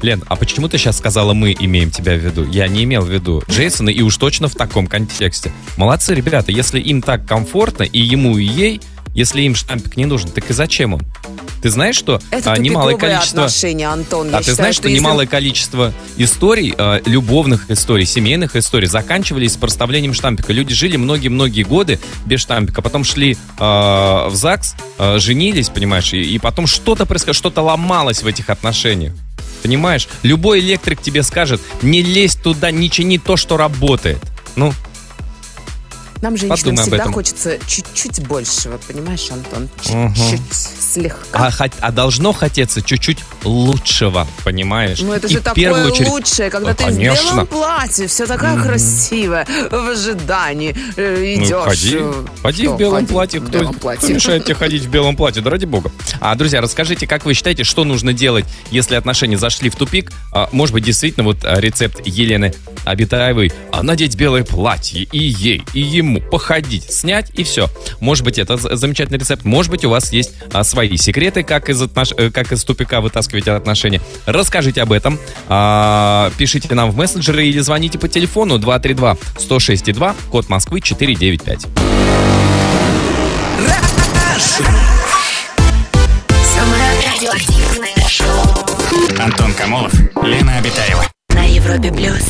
[0.03, 2.45] Лен, а почему ты сейчас сказала «мы имеем тебя в виду»?
[2.45, 5.51] Я не имел в виду Джейсона, и уж точно в таком контексте.
[5.77, 8.81] Молодцы, ребята, если им так комфортно, и ему, и ей,
[9.15, 11.01] если им штампик не нужен, так и зачем он?
[11.61, 13.45] Ты знаешь, что Это а, немалое количество...
[13.45, 14.29] отношения, Антон.
[14.29, 19.55] А ты считаю, знаешь, что, если- немалое количество историй, э, любовных историй, семейных историй заканчивались
[19.55, 20.53] с проставлением штампика.
[20.53, 26.23] Люди жили многие-многие годы без штампика, потом шли э, в ЗАГС, э, женились, понимаешь, и,
[26.23, 29.13] и потом что-то происходило, что-то ломалось в этих отношениях.
[29.63, 30.09] Понимаешь?
[30.23, 34.19] Любой электрик тебе скажет, не лезь туда, не чини то, что работает.
[34.55, 34.73] Ну,
[36.21, 39.69] Нам, женщинам, Подумай всегда хочется чуть-чуть большего, понимаешь, Антон?
[39.83, 41.19] Чуть-чуть, слегка.
[41.33, 41.51] а,
[41.81, 45.01] а должно хотеться чуть-чуть лучшего, понимаешь?
[45.01, 47.23] Ну, это И же в такое очередь- лучшее, когда Ну, ты конечно.
[47.23, 51.51] в белом платье, все такая красивая, в ожидании э, идешь.
[51.51, 53.41] Ну, ходи, э, ходи что, в белом ходи платье.
[53.41, 54.15] В Кто, белом кто платье.
[54.15, 55.41] мешает тебе ходить в белом платье?
[55.43, 55.93] Да ради бога.
[56.21, 60.11] А, друзья, расскажите, как вы считаете, что нужно делать, если отношения зашли в тупик?
[60.33, 62.55] А, может быть, действительно, вот а, рецепт Елены
[62.85, 63.53] Абитаевой.
[63.71, 66.08] А, надеть белое платье и ей, и ему.
[66.17, 67.69] Походить, снять и все.
[68.01, 69.45] Может быть, это за- замечательный рецепт.
[69.45, 73.01] Может быть, у вас есть а, свои секреты, как из, отнош- э, как из тупика
[73.01, 74.01] вытаскивать отношения.
[74.27, 75.19] Расскажите об этом.
[75.49, 81.67] А, пишите нам в мессенджеры или звоните по телефону 232-106-2, код Москвы 495.
[86.55, 89.93] Самое радиоактивное шоу Антон Камолов,
[90.23, 91.05] Лена Обитаева.
[91.31, 92.23] на Европе плюс.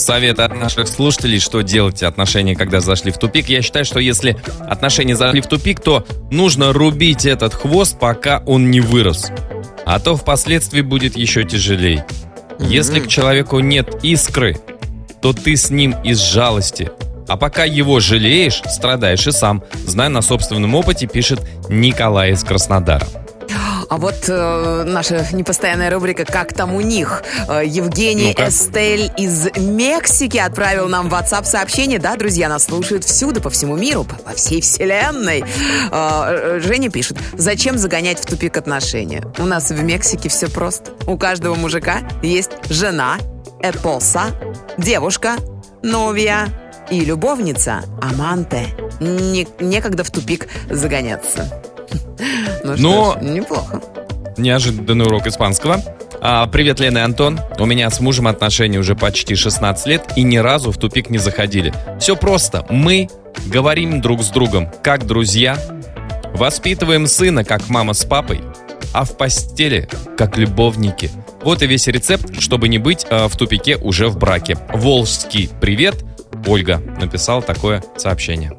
[0.00, 3.48] Совет от наших слушателей, что делать отношения, когда зашли в тупик.
[3.48, 8.70] Я считаю, что если отношения зашли в тупик, то нужно рубить этот хвост, пока он
[8.70, 9.30] не вырос.
[9.84, 12.06] А то впоследствии будет еще тяжелее.
[12.58, 14.58] Если к человеку нет искры,
[15.22, 16.90] то ты с ним из жалости.
[17.28, 19.62] А пока его жалеешь, страдаешь и сам.
[19.86, 23.06] Знаю на собственном опыте, пишет Николай из Краснодара.
[23.90, 28.48] А вот э, наша непостоянная рубрика «Как там у них?» Э, Евгений Ну-ка.
[28.48, 31.98] Эстель из Мексики отправил нам в WhatsApp сообщение.
[31.98, 35.40] Да, друзья, нас слушают всюду, по всему миру, по, по всей вселенной.
[35.40, 35.44] Э,
[35.90, 39.24] э, Женя пишет, зачем загонять в тупик отношения?
[39.38, 40.92] У нас в Мексике все просто.
[41.08, 43.16] У каждого мужика есть жена,
[43.60, 44.26] эпоса,
[44.78, 45.32] девушка,
[45.82, 46.46] новия
[46.92, 48.68] и любовница, аманте.
[49.00, 51.62] Не- некогда в тупик загоняться.
[52.64, 53.80] Ну Но- ж, неплохо.
[54.36, 55.82] Неожиданный урок испанского.
[56.22, 57.40] А, привет, Лена и Антон.
[57.58, 61.18] У меня с мужем отношения уже почти 16 лет и ни разу в тупик не
[61.18, 61.72] заходили.
[61.98, 62.66] Все просто.
[62.68, 63.08] Мы
[63.46, 65.58] говорим друг с другом, как друзья,
[66.34, 68.40] воспитываем сына, как мама с папой,
[68.92, 71.10] а в постели, как любовники.
[71.42, 74.58] Вот и весь рецепт, чтобы не быть а, в тупике уже в браке.
[74.74, 75.96] Волжский привет.
[76.46, 78.52] Ольга написал такое сообщение.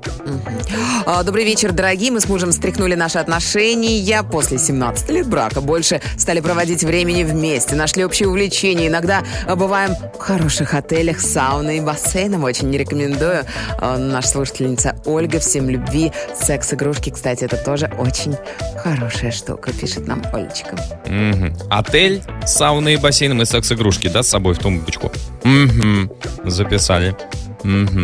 [1.06, 2.12] А, Добрый вечер, дорогие.
[2.12, 5.62] Мы с мужем стряхнули наши отношения после 17 лет брака.
[5.62, 8.88] Больше стали проводить времени вместе, нашли общие увлечения.
[8.88, 12.44] Иногда а, бываем в хороших отелях, с сауной и бассейном.
[12.44, 13.46] Очень не рекомендую.
[13.80, 16.12] А, Наша слушательница Ольга, всем любви.
[16.40, 18.36] Секс-игрушки, кстати, это тоже очень
[18.78, 20.76] хорошая штука, пишет нам Олечка.
[21.08, 21.56] Мгм.
[21.70, 25.12] Отель, сауна и бассейн и секс-игрушки, да, с собой в тумбочку?
[25.44, 26.12] Мгм.
[26.46, 27.16] Записали.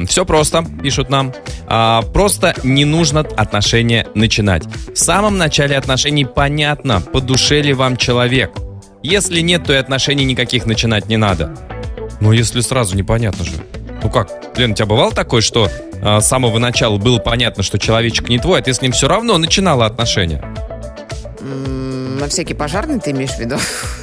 [0.07, 1.33] Все просто, пишут нам.
[1.67, 4.63] А, просто не нужно отношения начинать.
[4.93, 8.51] В самом начале отношений понятно, по душе ли вам человек.
[9.03, 11.55] Если нет, то и отношений никаких начинать не надо.
[12.19, 13.51] Но если сразу непонятно же.
[14.03, 15.69] Ну как, Лен, у тебя бывало такое, что
[16.01, 19.07] а, с самого начала было понятно, что человечек не твой, а ты с ним все
[19.07, 20.43] равно начинала отношения?
[22.19, 23.57] На всякий пожарный ты имеешь в виду?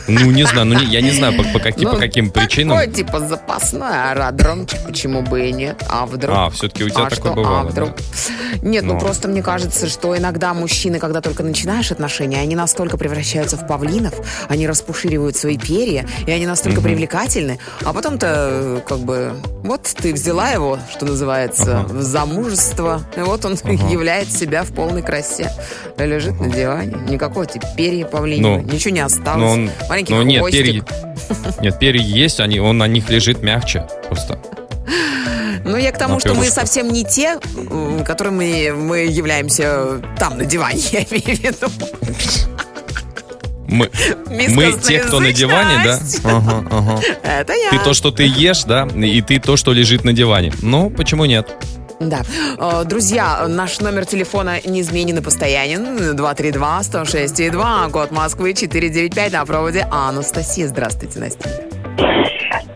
[0.07, 2.77] Ну, не знаю, ну, не- я не знаю, по, по каким, по Ну, каким причинам.
[2.79, 5.83] Такой, типа, запасной аэродромчик, почему бы и нет?
[5.88, 6.37] А вдруг?
[6.37, 7.42] А, все-таки у тебя А такое что?
[7.42, 7.61] бывало.
[7.61, 7.90] А вдруг?
[8.62, 9.00] Нет, ну Ну.
[9.00, 14.14] просто мне кажется, что иногда мужчины, когда только начинаешь отношения, они настолько превращаются в павлинов,
[14.48, 19.33] они распуширивают свои перья, и они настолько привлекательны, а потом-то, э, как бы,
[19.64, 21.94] вот ты взяла его, что называется, Ага.
[21.94, 23.55] в замужество, и вот он
[23.90, 25.50] являет себя в полной красе.
[25.98, 27.66] Лежит на диване, никакого типа
[28.04, 29.40] перья павлиньего, Ну, ничего не осталось.
[29.40, 30.64] Но он, Маленький но нет, хвостик.
[30.64, 30.84] перья,
[31.60, 34.38] нет, перья есть, они, он на них лежит мягче просто.
[35.64, 37.38] Ну, я к тому, На что мы совсем не те,
[38.04, 41.66] которыми мы являемся там, на диване, я имею в виду.
[43.66, 43.90] Мы,
[44.28, 45.98] мы те, кто на диване, да?
[46.24, 47.00] Ага, ага.
[47.22, 47.70] Это я.
[47.70, 50.52] Ты то, что ты ешь, да, и ты то, что лежит на диване.
[50.60, 51.48] Ну, почему нет?
[52.04, 52.22] Да.
[52.58, 56.14] Э, Друзья, наш номер телефона неизменен и постоянен.
[56.16, 60.66] 232-106-2, код Москвы 495 на проводе Анастасия.
[60.68, 61.48] Здравствуйте, Настя.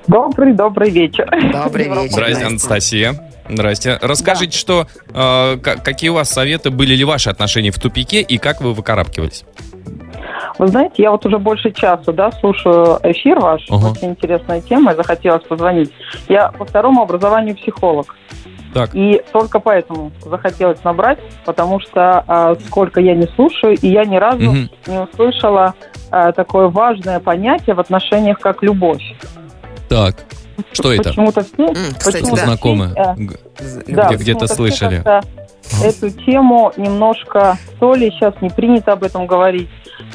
[0.06, 1.28] Добрый, добрый вечер.
[1.52, 2.12] Добрый вечер.
[2.12, 2.44] Здрасте.
[2.46, 3.30] Анастасия.
[3.50, 3.98] Здрасте.
[4.00, 8.38] Расскажите, что э, ка- какие у вас советы, были ли ваши отношения в тупике и
[8.38, 9.44] как вы выкарабкивались?
[10.58, 13.64] Вы знаете, я вот уже больше часа, да, слушаю эфир ваш.
[13.70, 13.92] Ага.
[13.92, 15.92] Очень интересная тема, и захотелось позвонить.
[16.28, 18.14] Я по второму образованию психолог.
[18.74, 18.90] Так.
[18.94, 24.16] И только поэтому захотелось набрать, потому что а, сколько я не слушаю, и я ни
[24.16, 24.70] разу Мгм.
[24.86, 25.74] не услышала
[26.10, 29.02] а, такое важное понятие в отношениях, как любовь.
[29.88, 30.16] Так.
[30.72, 31.10] Что это?
[31.10, 32.44] Почему-то все, кстати, почему-то да.
[32.46, 32.90] Знакомое.
[32.90, 35.02] все, э, Да, Где- где-то все слышали.
[35.84, 39.68] Эту тему немножко, то ли сейчас не принято об этом говорить,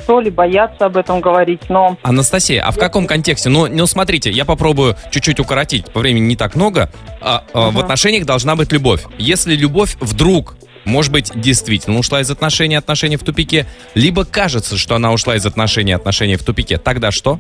[0.08, 3.50] то ли боятся об этом говорить, но Анастасия, а в каком контексте?
[3.50, 6.92] Ну, ну, смотрите, я попробую чуть-чуть укоротить, по времени не так много.
[7.22, 7.82] А, а, В Ага.
[7.82, 9.04] отношениях должна быть любовь.
[9.18, 13.66] Если любовь вдруг, может быть, действительно ушла из отношений, отношения в тупике,
[13.96, 17.40] либо кажется, что она ушла из отношений, отношения в тупике, тогда что?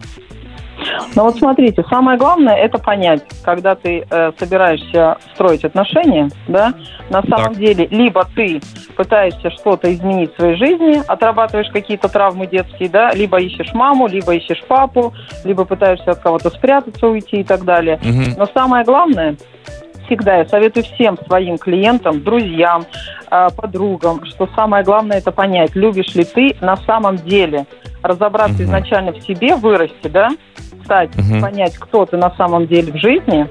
[1.15, 6.73] Но вот смотрите, самое главное это понять, когда ты э, собираешься строить отношения, да,
[7.09, 7.57] на самом Так.
[7.57, 8.61] деле, либо ты
[8.95, 14.33] пытаешься что-то изменить в своей жизни, отрабатываешь какие-то травмы детские, да, либо ищешь маму, либо
[14.33, 15.13] ищешь папу,
[15.43, 17.99] либо пытаешься от кого-то спрятаться, уйти и так далее.
[18.03, 18.35] Мгм.
[18.37, 19.35] Но самое главное,
[20.05, 22.85] всегда я советую всем своим клиентам, друзьям,
[23.31, 27.65] э, подругам, что самое главное это понять, любишь ли ты на самом деле,
[28.01, 28.65] разобраться Мгм.
[28.65, 30.31] изначально в себе, вырасти, да,
[30.85, 31.41] стать, Мгм.
[31.41, 33.47] понять, кто ты на самом деле в жизни,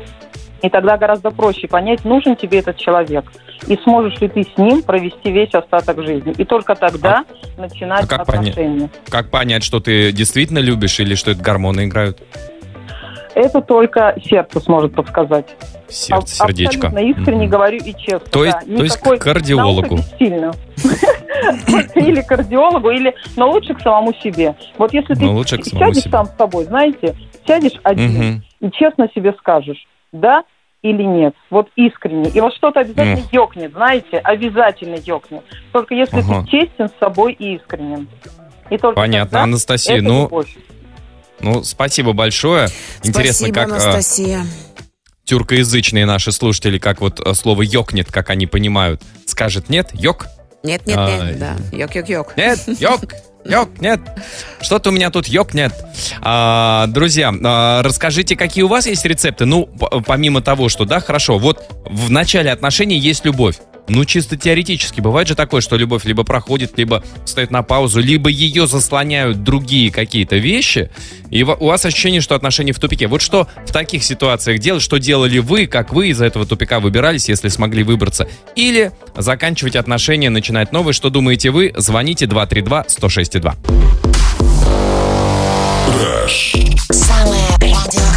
[0.62, 3.24] и тогда гораздо проще понять, нужен тебе этот человек,
[3.66, 6.32] и сможешь ли ты с ним провести весь остаток жизни.
[6.38, 7.24] И только тогда
[7.56, 8.50] начинать а как понять?
[8.50, 8.90] отношения.
[9.08, 12.22] Как понять, что ты действительно любишь или что это гормоны играют?
[13.34, 15.46] Это только сердце сможет подсказать.
[15.88, 16.88] Сердце, сердечко.
[16.88, 17.50] Абсолютно искренне Мгм.
[17.50, 18.28] говорю и честно.
[18.30, 18.76] То есть, да.
[18.76, 19.96] то есть к кардиологу.
[19.96, 20.52] бессильна.
[21.96, 24.54] Или кардиологу, или, но лучше к самому себе.
[24.78, 27.16] Вот если ты самому сядешь сам с собой, знаете,
[27.46, 30.44] сядешь один и честно себе скажешь, да
[30.82, 32.28] или нет, вот искренне.
[32.30, 33.22] И вот что-то обязательно Ну.
[33.32, 35.42] ёкнет, знаете, обязательно ёкнет.
[35.72, 36.42] Только если Ага.
[36.44, 38.08] ты честен с собой и искренен.
[38.70, 40.00] И только Понятно, тогда Анастасия.
[40.00, 40.56] Ну, любовь.
[41.42, 42.68] Ну, спасибо большое.
[43.02, 44.46] Интересно, Спасибо, как а, Анастасия.
[45.24, 49.02] тюркоязычные наши слушатели, как вот а, слово «ёкнет», как они понимают.
[49.26, 50.26] Скажет «нет», «ёк»,
[50.62, 51.20] Нет, нет, Ай.
[51.26, 51.56] нет, да.
[51.72, 52.36] Йок-йок-йок.
[52.36, 53.00] Нет, йок,
[53.44, 54.00] йок, нет.
[54.60, 55.72] Что-то у меня тут йок нет.
[56.20, 59.44] А, друзья, а, расскажите, какие у вас есть рецепты?
[59.44, 59.68] Ну,
[60.06, 63.56] помимо того, что, да, хорошо, вот в начале отношений есть любовь.
[63.88, 68.30] Ну, чисто теоретически, бывает же такое, что любовь либо проходит, либо стоит на паузу, либо
[68.30, 70.90] ее заслоняют другие какие-то вещи,
[71.30, 73.08] и у вас ощущение, что отношения в тупике.
[73.08, 77.28] Вот что в таких ситуациях делать, что делали вы, как вы из этого тупика выбирались,
[77.28, 83.54] если смогли выбраться, или заканчивать отношения, начинать новые, что думаете вы, звоните 232-106-2.
[86.90, 88.11] Самое радиоактивное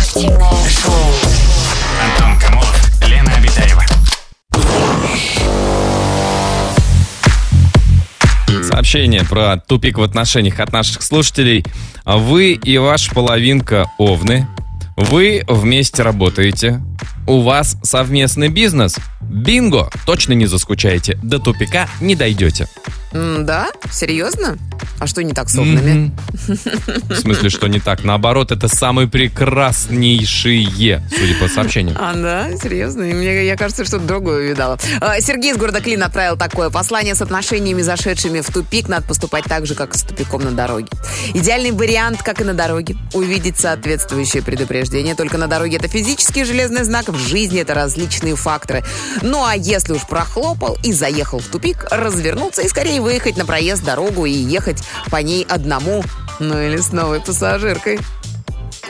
[8.75, 11.63] Сообщение про тупик в отношениях от наших слушателей.
[12.03, 14.49] Вы и ваша половинка овны.
[14.97, 16.81] Вы вместе работаете.
[17.27, 18.95] У вас совместный бизнес.
[19.21, 19.89] Бинго!
[20.05, 21.17] Точно не заскучаете.
[21.23, 22.67] До тупика не дойдете.
[23.11, 23.69] М, Да?
[23.91, 24.57] Серьезно?
[24.99, 26.11] А что не так с овнами?
[26.47, 28.03] В смысле, что не так?
[28.03, 31.97] Наоборот, это самые прекраснейшие, судя по сообщениям.
[31.99, 32.57] А, да?
[32.57, 33.03] Серьезно?
[33.03, 34.77] Мне я кажется, что-то другое увидала.
[35.01, 38.87] А, Сергей из города Клин отправил такое послание с отношениями, зашедшими в тупик.
[38.87, 40.87] Надо поступать так же, как с тупиком на дороге.
[41.33, 42.95] Идеальный вариант, как и на дороге.
[43.13, 45.15] Увидеть соответствующее предупреждение.
[45.15, 48.83] Только на дороге это физический железный знак, в жизни это различные факторы.
[49.21, 53.83] Ну а если уж прохлопал и заехал в тупик, развернуться и скорее выехать на проезд,
[53.83, 56.03] дорогу и ехать по ней одному,
[56.39, 57.99] ну или с новой пассажиркой.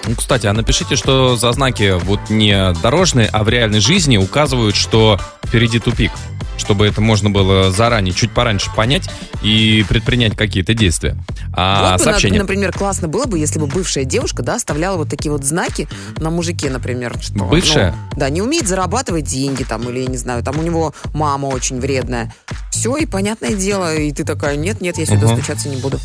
[0.08, 4.75] Ну, кстати, а напишите, что за знаки вот не дорожные, а в реальной жизни указывают,
[4.75, 6.12] что впереди тупик
[6.58, 9.10] чтобы это можно было заранее, чуть пораньше понять
[9.41, 11.18] и предпринять какие-то действия.
[11.54, 12.41] А вот бы, сообщение...
[12.41, 15.88] например, классно было бы, если бы бывшая девушка, да, оставляла вот такие вот знаки
[16.18, 17.15] на мужике, например.
[17.22, 17.91] Что, бывшая?
[18.12, 21.48] Ну, да, не умеет зарабатывать деньги там, или, я не знаю, там у него мама
[21.48, 22.34] очень вредная.
[22.72, 25.38] Все, и понятное дело, и ты такая, нет, нет, я сюда угу.
[25.38, 26.00] стучаться не буду.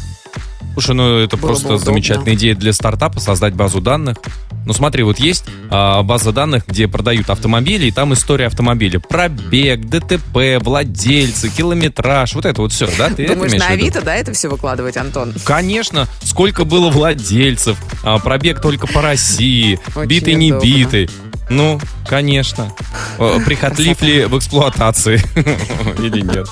[0.74, 4.18] Слушай, ну это Было просто замечательная идея для стартапа, создать базу данных.
[4.66, 9.00] Ну смотри, вот есть а, база данных, где продают автомобили, и там история автомобиля.
[9.00, 13.10] Пробег, ДТП, владельцы, километраж, вот это вот все, да?
[13.10, 15.34] Ты Думаешь, на Авито, да, это все выкладывать, Антон?
[15.44, 16.06] Конечно.
[16.22, 21.10] Сколько было владельцев, а, пробег только по России, Очень битый, не битый.
[21.48, 22.72] Ну, конечно.
[23.18, 25.20] Прихотлив ли в эксплуатации
[25.98, 26.46] или нет?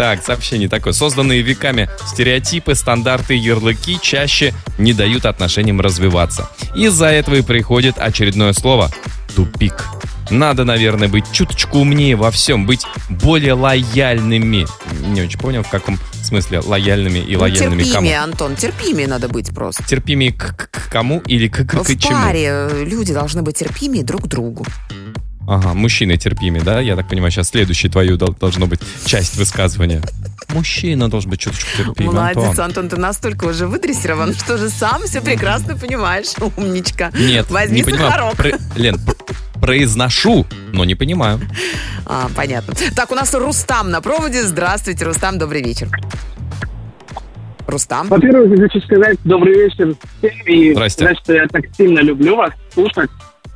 [0.00, 0.94] Так, сообщение такое.
[0.94, 6.48] Созданные веками стереотипы, стандарты, ярлыки чаще не дают отношениям развиваться.
[6.74, 8.90] Из-за этого и приходит очередное слово–
[9.36, 9.84] тупик.
[10.30, 14.66] Надо, наверное, быть чуточку умнее во всем, быть более лояльными.
[15.06, 18.32] Не очень понял, в каком смысле лояльными и ну, лояльными терпимее, кому.
[18.32, 19.84] Антон, терпимее надо быть просто.
[19.84, 22.16] Терпимее к, к, к кому или к, к, к чему?
[22.16, 24.64] В паре люди должны быть терпимее друг к другу.
[25.50, 26.78] Ага, мужчины терпимее, да?
[26.78, 30.00] Я так понимаю, сейчас следующий твою должно быть часть высказывания.
[30.50, 32.12] Мужчина должен быть чуточку терпимее.
[32.12, 32.64] Молодец, Антон.
[32.66, 37.10] Антон, ты настолько уже выдрессирован, что же сам все прекрасно понимаешь, умничка.
[37.18, 38.36] Нет, Возьми не понимаю.
[38.36, 38.50] Про...
[38.76, 38.96] Лен,
[39.60, 41.40] произношу, но не понимаю.
[42.06, 42.72] А, понятно.
[42.94, 44.44] Так, у нас Рустам на проводе.
[44.44, 45.88] Здравствуйте, Рустам, добрый вечер.
[47.66, 48.06] Рустам.
[48.06, 51.04] Во-первых, хочу сказать добрый вечер всем и Здрасте.
[51.04, 53.10] сказать, что я так сильно люблю вас слушать.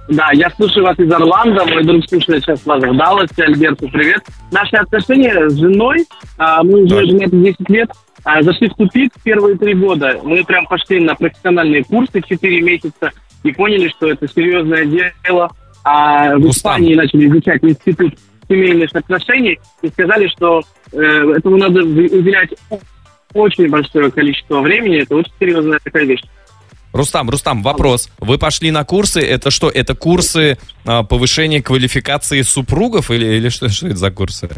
[0.08, 4.22] Да, я слушаю вас из Орландо, мой друг слушает сейчас вас в Далласе, Альберту, привет.
[4.52, 6.04] Наши отношения с женой,
[6.36, 7.90] а, мы уже женаты 10 лет,
[8.22, 10.20] а, зашли в тупик первые три года.
[10.22, 13.12] Мы прям пошли на профессиональные курсы 4 месяца
[13.44, 15.50] и поняли, что это серьезное дело.
[15.84, 18.14] А в Испании начали изучать институт
[18.48, 20.62] семейных отношений и сказали, что
[20.92, 22.50] э, этому надо уделять
[23.32, 25.02] очень большое количество времени.
[25.02, 26.22] Это очень серьезная такая вещь.
[26.94, 28.08] Рустам, Рустам, вопрос.
[28.20, 33.68] Вы пошли на курсы, это что, это курсы а, повышения квалификации супругов или, или что,
[33.68, 34.48] что это за курсы?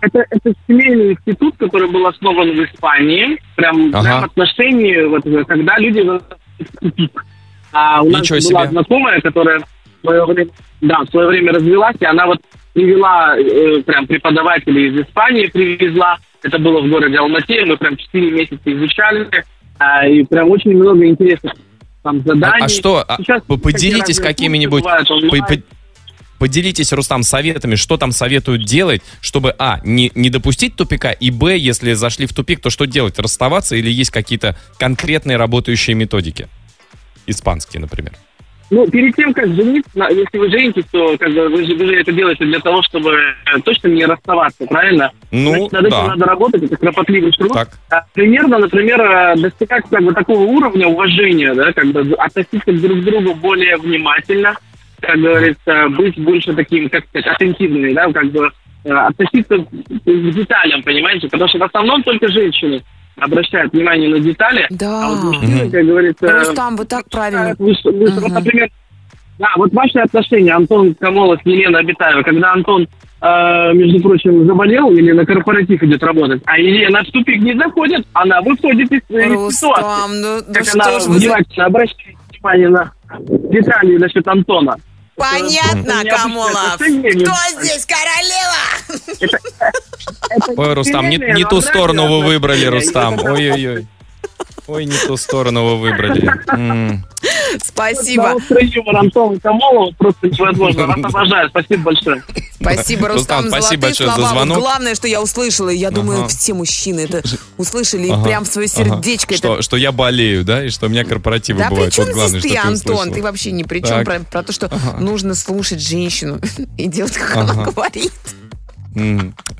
[0.00, 4.02] Это, это семейный институт, который был основан в Испании, прям, ага.
[4.02, 6.04] прям отношении, вот, когда люди
[7.72, 8.70] а у нас Ничего была себе.
[8.72, 12.40] знакомая, которая в свое время, да, в свое время развелась, и она вот
[12.72, 16.16] привела э, прям преподавателей из Испании, привезла.
[16.42, 19.28] Это было в городе Алмате, мы прям 4 месяца изучали
[19.80, 21.54] а, и прям очень много интересных
[22.02, 22.62] там заданий.
[22.62, 24.84] А, а что, а, Сейчас поделитесь какими-нибудь...
[26.38, 31.58] Поделитесь, Рустам, советами, что там советуют делать, чтобы, а, не, не допустить тупика, и, б,
[31.58, 33.18] если зашли в тупик, то что делать?
[33.18, 36.48] Расставаться или есть какие-то конкретные работающие методики?
[37.26, 38.14] Испанские, например.
[38.70, 42.00] Ну, перед тем, как жениться, если вы женитесь, то как бы, вы, же, вы же
[42.00, 45.10] это делаете для того, чтобы э, точно не расставаться, правильно?
[45.32, 46.06] Ну, Значит, над этим да.
[46.06, 47.52] надо работать, это кропотливый труд.
[47.52, 47.68] Так.
[47.90, 53.00] А, примерно, например, э, достигать как бы такого уровня уважения, да, как бы относиться друг
[53.00, 54.54] к другу более внимательно,
[55.00, 58.52] как говорится, быть больше таким, как сказать, атентивными, да, как бы
[58.84, 61.28] э, относиться к деталям, понимаете?
[61.28, 62.82] Потому что в основном только женщины
[63.20, 65.06] обращают внимание на детали, да.
[65.06, 66.32] а вот мужчины, как говорится...
[66.32, 67.54] Рустам, вы так правильно.
[67.58, 68.14] Выше, выше.
[68.14, 68.20] Угу.
[68.20, 68.70] Вот, например,
[69.38, 72.86] да, вот ваши отношения, Антон Камолов, Елена Абитаева, когда Антон,
[73.22, 78.06] э, между прочим, заболел или на корпоратив идет работать, а Елена в тупик не заходит,
[78.12, 80.20] она выходит из, Рустам, ситуации.
[80.20, 81.64] Ну, как ну она что внимательно за...
[81.64, 84.76] обращает внимание на детали насчет Антона.
[85.20, 86.76] Понятно, Камолов.
[86.76, 89.30] Кто здесь королева?
[90.56, 93.18] Ой, Рустам, не, не ту сторону вы выбрали, Рустам.
[93.18, 93.86] Ой-ой-ой.
[94.70, 96.30] Ой, не ту сторону вы выбрали.
[97.64, 98.36] Спасибо.
[98.94, 100.86] Антона Камолова просто невозможно.
[100.86, 101.48] Вас обожаю.
[101.48, 102.22] Спасибо большое.
[102.60, 104.58] Спасибо, Рустам, спасибо большое за звонок.
[104.58, 107.22] Главное, что я услышала, я думаю, все мужчины это
[107.56, 108.22] услышали ага.
[108.22, 109.34] прям в свое сердечко.
[109.60, 111.94] Что, я болею, да, и что у меня корпоративы бывают.
[111.96, 113.12] Да главное, здесь ты, Антон?
[113.12, 114.04] Ты вообще ни при чем.
[114.04, 116.40] Про, то, что нужно слушать женщину
[116.78, 118.12] и делать, как она говорит.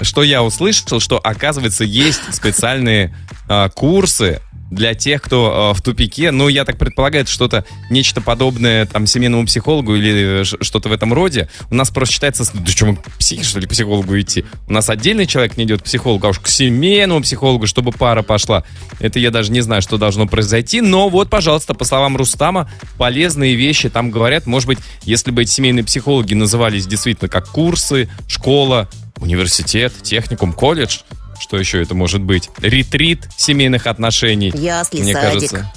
[0.00, 3.14] Что я услышал, что, оказывается, есть специальные
[3.48, 6.30] э, курсы для тех, кто э, в тупике.
[6.30, 11.12] Ну, я так предполагаю, это что-то, нечто подобное там семейному психологу или что-то в этом
[11.12, 11.48] роде.
[11.70, 14.44] У нас просто считается, да что, мы психи, что ли, к психологу идти?
[14.68, 18.22] У нас отдельный человек не идет к психологу, а уж к семейному психологу, чтобы пара
[18.22, 18.64] пошла.
[19.00, 20.80] Это я даже не знаю, что должно произойти.
[20.80, 24.46] Но вот, пожалуйста, по словам Рустама, полезные вещи там говорят.
[24.46, 28.88] Может быть, если бы эти семейные психологи назывались действительно как курсы, школа,
[29.20, 31.00] университет, техникум, колледж,
[31.40, 32.50] Что еще это может быть?
[32.58, 34.52] Ретрит семейных отношений.
[34.54, 35.72] Ясли, Мне садик, кажется.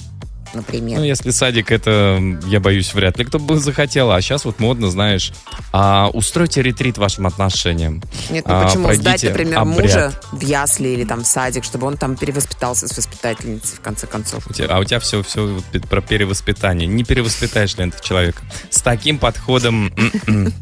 [0.54, 1.00] Например.
[1.00, 4.12] Ну, если садик, это, я боюсь, вряд ли кто бы захотел.
[4.12, 5.32] А сейчас вот модно, знаешь,
[5.72, 8.02] а, устройте ретрит вашим отношениям.
[8.30, 9.80] Нет, ну А, почему сдать, например, обряд.
[9.82, 14.08] мужа в ясли или там в садик, чтобы он там перевоспитался с воспитательницей, в конце
[14.08, 14.48] концов.
[14.50, 16.88] У тебя- а у тебя все, все про перевоспитание.
[16.88, 18.42] Не перевоспитаешь ли ты человека?
[18.70, 19.94] С таким подходом,
[20.28, 20.54] м-м,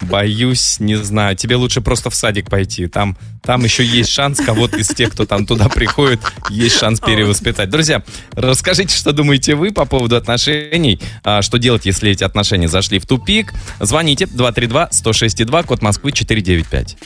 [0.00, 1.36] боюсь, не знаю.
[1.36, 2.86] Тебе лучше просто в садик пойти.
[2.86, 7.70] Там, там еще есть шанс кого-то из тех, кто там туда приходит, есть шанс перевоспитать.
[7.70, 8.02] Друзья,
[8.32, 11.00] расскажите, что думаете вы по поводу отношений.
[11.24, 13.52] А, Что делать, если эти отношения зашли в тупик?
[13.80, 16.96] Звоните 232-106-2, код Москвы 495.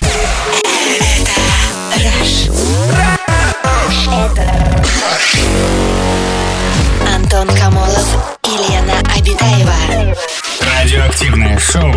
[7.15, 10.17] Антон Камолов и Лена Обитаева.
[10.61, 11.93] Радиоактивное шоу.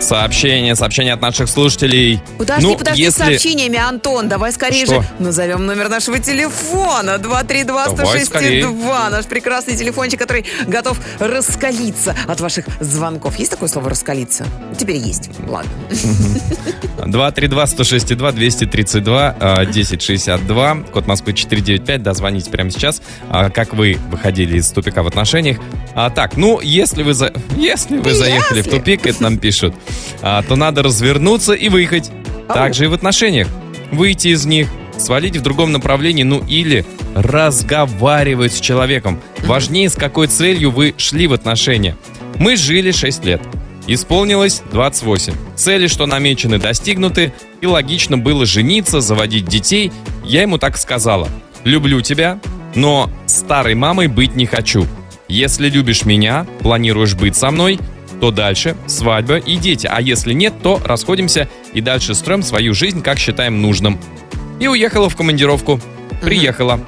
[0.00, 2.20] Сообщение, сообщение от наших слушателей.
[2.38, 4.28] Подожди, Ну, подожди с если- сообщениями, Антон.
[4.28, 5.02] Давай скорее Что?
[5.02, 7.18] же назовем номер нашего телефона.
[7.18, 9.10] 232-106-2.
[9.10, 13.36] Наш прекрасный телефончик, который готов раскалиться от ваших звонков.
[13.38, 14.46] Есть такое слово «раскалиться»?
[14.78, 15.28] Теперь есть.
[15.46, 15.70] Ладно.
[17.06, 24.58] 232-106-2, 232, а, 1062, код Москвы 495, да, звоните прямо сейчас, А, как вы выходили
[24.58, 25.58] из тупика в отношениях.
[25.94, 28.70] А, так, ну, если вы, за- если вы заехали в Если.
[28.78, 29.74] тупик, это нам пишут,
[30.20, 32.10] то надо развернуться и выехать.
[32.48, 32.54] Ау.
[32.54, 33.48] Так же и в отношениях.
[33.92, 36.84] Выйти из них, свалить в другом направлении, ну или
[37.14, 39.20] разговаривать с человеком.
[39.40, 41.96] Важнее, с какой целью вы шли в отношения.
[42.36, 43.42] Мы жили 6 лет.
[43.86, 45.32] Исполнилось 28.
[45.56, 49.90] Цели, что намечены, достигнуты, и логично было жениться, заводить детей.
[50.24, 51.28] Я ему так сказала.
[51.64, 52.38] Люблю тебя,
[52.74, 54.86] но старой мамой быть не хочу.
[55.28, 57.78] Если любишь меня, планируешь быть со мной,
[58.20, 59.88] то дальше свадьба и дети.
[59.90, 63.98] А если нет, то расходимся и дальше строим свою жизнь, как считаем нужным.
[64.60, 65.80] И уехала в командировку.
[66.22, 66.80] Приехала.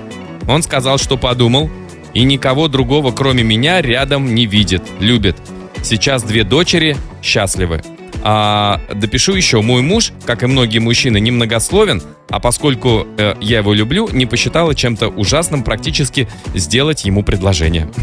[0.49, 1.71] Он сказал, что подумал,
[2.15, 5.37] и никого другого, кроме меня, рядом не видит, любит.
[5.83, 7.83] Сейчас две дочери счастливы.
[8.23, 13.75] А допишу еще, мой муж, как и многие мужчины, немногословен, а поскольку э, я его
[13.75, 17.91] люблю, не посчитала чем-то ужасным практически сделать ему предложение.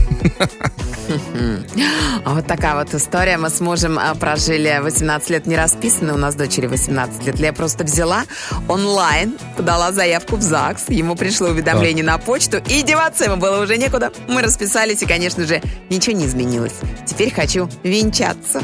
[2.26, 3.38] А Вот такая вот история.
[3.38, 6.14] Мы с мужем а, прожили 18 лет не расписаны.
[6.14, 7.40] У нас дочери 18 лет.
[7.40, 8.24] Я просто взяла
[8.68, 10.90] онлайн, подала заявку в ЗАГС.
[10.90, 12.58] Ему пришло уведомление на почту.
[12.68, 14.12] И деваться ему было уже некуда.
[14.28, 16.76] Мы расписались, и, конечно же, ничего не изменилось.
[17.06, 18.62] Теперь хочу венчаться.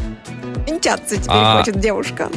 [0.68, 2.30] Венчаться теперь А- хочет девушка.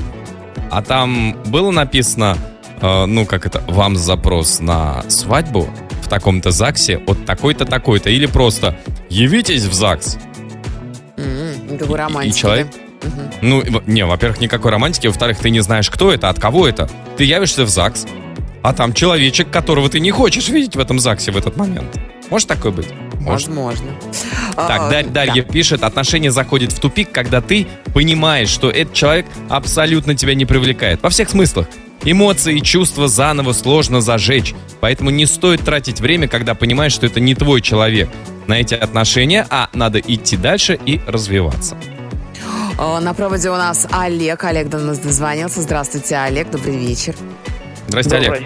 [0.71, 2.37] А там было написано,
[2.81, 5.69] э, ну как это, вам запрос на свадьбу
[6.03, 10.19] в таком-то ЗАГСе от такой-то такой-то, или просто явитесь в ЗАГС.
[11.17, 12.35] М, Какой романтик.
[12.35, 12.69] и человек-
[13.41, 16.91] Ну, не, во-первых, никакой романтики, во-вторых, ты не знаешь, кто это, от кого это.
[17.17, 18.07] Ты явишься в ЗАГС,
[18.63, 21.97] а там человечек, которого ты не хочешь видеть в этом ЗАГСе в этот момент.
[22.31, 22.89] Может такое быть?
[23.21, 23.49] Может.
[23.49, 23.87] Возможно.
[24.55, 25.53] Так, А, Дарь- Дарья да.
[25.53, 31.03] пишет, отношения заходят в тупик, когда ты понимаешь, что этот человек абсолютно тебя не привлекает.
[31.03, 31.67] Во всех смыслах.
[32.05, 34.55] Эмоции и чувства заново сложно зажечь.
[34.81, 38.09] Поэтому не стоит тратить время, когда понимаешь, что это не твой человек.
[38.47, 41.77] На эти отношения, а надо идти дальше и развиваться.
[42.79, 44.45] О, На проводе у нас Олег.
[44.45, 45.61] Олег до нас дозвонился.
[45.61, 46.51] Здравствуйте, Олег.
[46.51, 47.15] Добрый вечер.
[47.89, 48.43] Здрасте, Олег.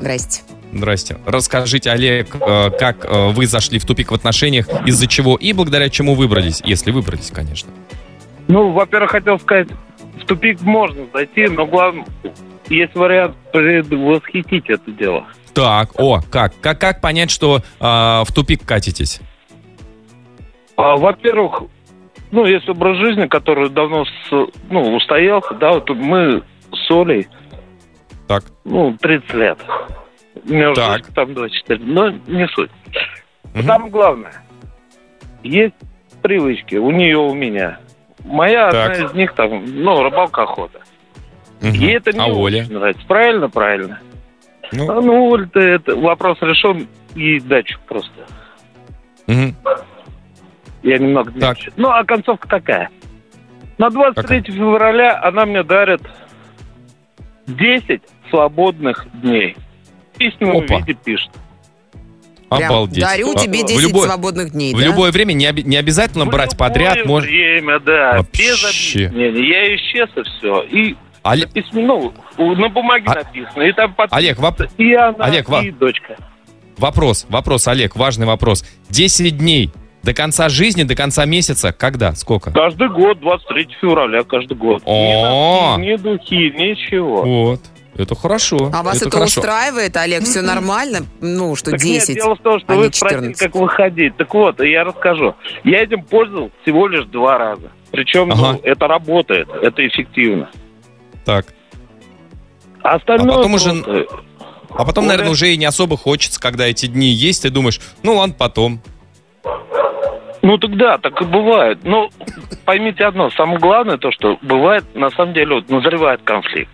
[0.00, 0.42] Здрасте.
[0.72, 1.18] Здрасте.
[1.26, 5.90] Расскажите, Олег, э, как э, вы зашли в тупик в отношениях, из-за чего и благодаря
[5.90, 7.70] чему выбрались, если выбрались, конечно.
[8.48, 9.68] Ну, во-первых, хотел сказать,
[10.20, 12.06] в тупик можно зайти, но главное,
[12.70, 15.26] есть вариант предвосхитить это дело.
[15.52, 16.54] Так, о, как?
[16.62, 19.20] Как, как понять, что э, в тупик катитесь?
[20.76, 21.64] А, во-первых,
[22.30, 26.42] ну, есть образ жизни, который давно с- ну, устоялся, да, вот мы
[26.72, 27.28] с Олей,
[28.26, 28.44] Так.
[28.64, 29.58] ну, 30 лет.
[30.34, 31.06] У меня уже Так.
[31.14, 32.70] там 24, но не суть.
[33.54, 33.64] Мгм.
[33.64, 34.32] Самое главное,
[35.42, 35.74] есть
[36.22, 37.78] привычки у нее, у меня.
[38.24, 38.92] Моя Так.
[38.92, 40.80] одна из них там, ну, рыбалка, охота.
[41.60, 41.72] Мгм.
[41.72, 42.66] Ей это не а Оля?
[42.68, 43.02] нравится.
[43.06, 44.00] Правильно, правильно.
[44.72, 48.12] Ну, А, ну, Оля-то это вопрос решен, и дачу просто.
[49.26, 49.54] мгм.
[50.82, 51.58] Я немного Так.
[51.76, 52.90] Ну, а концовка такая.
[53.78, 56.02] На 23 февраля она мне дарит
[57.46, 59.56] 10 свободных дней.
[60.30, 60.78] В письменном Опа.
[60.78, 61.30] виде пишет.
[62.50, 63.02] Прям Обалдеть.
[63.02, 64.84] Дарю А, тебе в 10 любое- свободных дней, В да?
[64.84, 67.06] любое время не, оби- не обязательно В брать любое подряд.
[67.06, 67.30] Может...
[67.30, 68.20] время, да.
[68.32, 69.06] Без Вообще.
[69.06, 69.48] объяснений.
[69.48, 70.62] Я исчез и все.
[70.64, 73.62] И Оле- письмо, ну, на бумаге А- написано.
[73.62, 74.18] И там подписано.
[74.18, 76.16] Олег, воп- И она, Олег, и дочка.
[76.76, 78.64] Вопрос, вопрос, Олег, важный вопрос.
[78.90, 79.70] 10 дней.
[80.02, 81.72] До конца жизни, до конца месяца?
[81.72, 82.12] Когда?
[82.16, 82.50] Сколько?
[82.50, 84.82] Каждый год, 23 февраля, каждый год.
[84.84, 85.76] О!
[85.78, 87.22] Ни носки, ни духи, ничего.
[87.22, 87.60] Вот.
[87.96, 88.70] Это хорошо.
[88.72, 89.40] А вас это, хорошо.
[89.40, 90.22] устраивает, Олег?
[90.22, 91.00] Все нормально?
[91.20, 93.38] Ну, что Так 10, нет, дело в том, что а вы спросили, 14.
[93.38, 94.16] как выходить.
[94.16, 95.34] Так вот, я расскажу.
[95.64, 97.70] Я этим пользовался всего лишь два раза.
[97.90, 98.60] Причем ну, Ага.
[98.62, 100.48] это работает, это эффективно.
[101.26, 101.46] Так.
[102.82, 104.06] А остальное А потом уже-
[104.70, 105.10] А потом, Оля?
[105.12, 108.80] наверное, уже и не особо хочется, когда эти дни есть, ты думаешь, ну ладно, потом.
[110.40, 111.80] Ну тогда так и бывает.
[111.84, 112.08] Но
[112.64, 116.70] поймите одно, самое главное то, что бывает, на самом деле, вот назревает конфликт.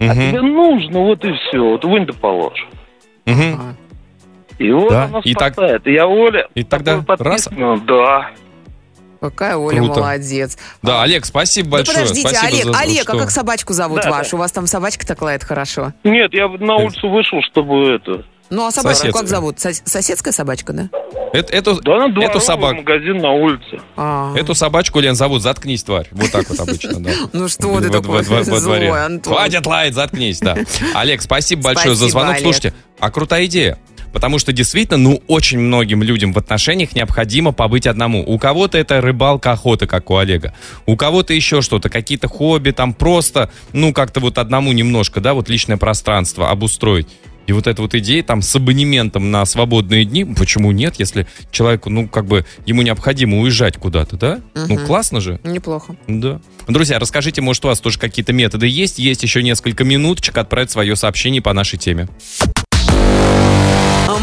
[0.00, 0.14] А Мгм.
[0.14, 2.66] тебе нужно, вот и все, вот вынь да положь.
[3.26, 3.76] Мгм.
[4.58, 5.56] И вот Да, оно и так-.
[5.86, 7.48] И я Оля, и тогда раз-
[7.86, 8.30] да.
[9.20, 10.00] Какая Оля Круто.
[10.00, 10.56] молодец.
[10.82, 11.98] Да, Олег, спасибо большое.
[11.98, 14.30] подождите, Спасибо Олег, за- Олег, что- а как собачку зовут Да, вашу?
[14.32, 14.36] да.
[14.36, 15.92] У вас там собачка так лает хорошо.
[16.04, 18.24] Нет, я на улицу вышел, чтобы это...
[18.50, 19.12] Ну, а Соседская.
[19.12, 19.56] как зовут?
[19.58, 20.90] Сос- Соседская собачка, да?
[21.32, 23.78] Это- эту, Да, на эту, дворовый собак, магазин на улице.
[23.96, 24.34] А.
[24.36, 26.08] эту собачку, Лен, зовут «Заткнись, тварь».
[26.10, 27.10] Вот так вот обычно, да.
[27.32, 28.88] Ну что ты Во- такой во- во- во дворе.
[28.88, 29.32] злой, Антон?
[29.34, 30.56] Хватит лаять, заткнись, да.
[30.94, 32.30] Олег, спасибо большое за Спасибо, звонок.
[32.34, 32.42] Олег.
[32.42, 33.78] Слушайте, а крутая идея.
[34.12, 38.24] Потому что действительно, ну, очень многим людям в отношениях необходимо побыть одному.
[38.26, 40.52] У кого-то это рыбалка, охота, как у Олега.
[40.84, 45.48] У кого-то еще что-то, какие-то хобби, там просто, ну, как-то вот одному немножко, да, вот
[45.48, 47.06] личное пространство обустроить.
[47.50, 51.90] И вот эта вот идея там с абонементом на свободные дни, почему нет, если человеку,
[51.90, 54.40] ну, как бы, ему необходимо уезжать куда-то, да?
[54.54, 54.86] Ну, Мгм.
[54.86, 55.40] классно же.
[55.42, 55.96] Неплохо.
[56.06, 56.40] Да.
[56.68, 59.00] Друзья, расскажите, может, у вас тоже какие-то методы есть?
[59.00, 62.06] Есть еще несколько минуточек отправить свое сообщение по нашей теме.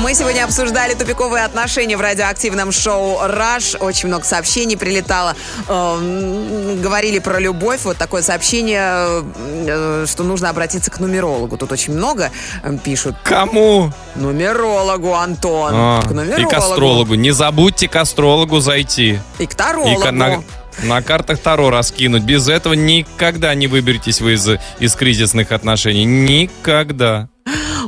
[0.07, 3.75] Мы сегодня обсуждали тупиковые отношения в радиоактивном шоу «Раш».
[3.77, 5.35] Очень много сообщений прилетало.
[5.67, 7.81] Эм, Говорили про любовь.
[7.83, 9.25] Вот такое сообщение,
[9.67, 11.57] э, что нужно обратиться к нумерологу.
[11.57, 12.31] Тут очень много
[12.63, 13.17] э, пишут.
[13.21, 13.91] Кому?
[14.15, 15.71] Нумерологу, Антон.
[15.75, 16.49] А, к и нумерологу.
[16.51, 17.15] к астрологу.
[17.15, 19.19] Не забудьте к астрологу зайти.
[19.39, 20.01] И к И тарологу.
[20.01, 20.41] ка- на,
[20.83, 22.23] на картах Таро раскинуть.
[22.23, 24.47] Без этого никогда не выберетесь вы из,
[24.79, 26.05] из кризисных отношений.
[26.05, 27.27] Никогда.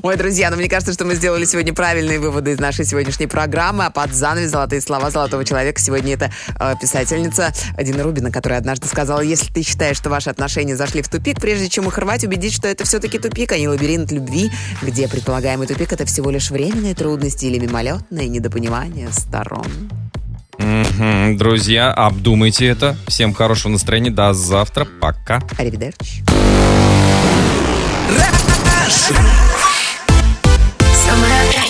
[0.02, 3.86] Ой, друзья, ну мне кажется, что мы сделали сегодня правильные выводы из нашей сегодняшней программы.
[3.86, 8.88] А под занавес «Золотые слова золотого человека» сегодня это э, писательница Дина Рубина, которая однажды
[8.88, 12.56] сказала, если ты считаешь, что ваши отношения зашли в тупик, прежде чем их рвать, убедись,
[12.56, 16.95] что это все-таки тупик, а не лабиринт любви, где предполагаемый тупик— это всего лишь временные
[16.95, 19.68] трудности или мимолетное недопонимание сторон.
[20.58, 21.38] Мгм.
[21.38, 22.95] Друзья, обдумайте это.
[23.08, 24.12] Всем хорошего настроения.
[24.12, 24.86] До завтра.
[24.86, 25.41] Пока.
[25.58, 26.24] Аривидерчи.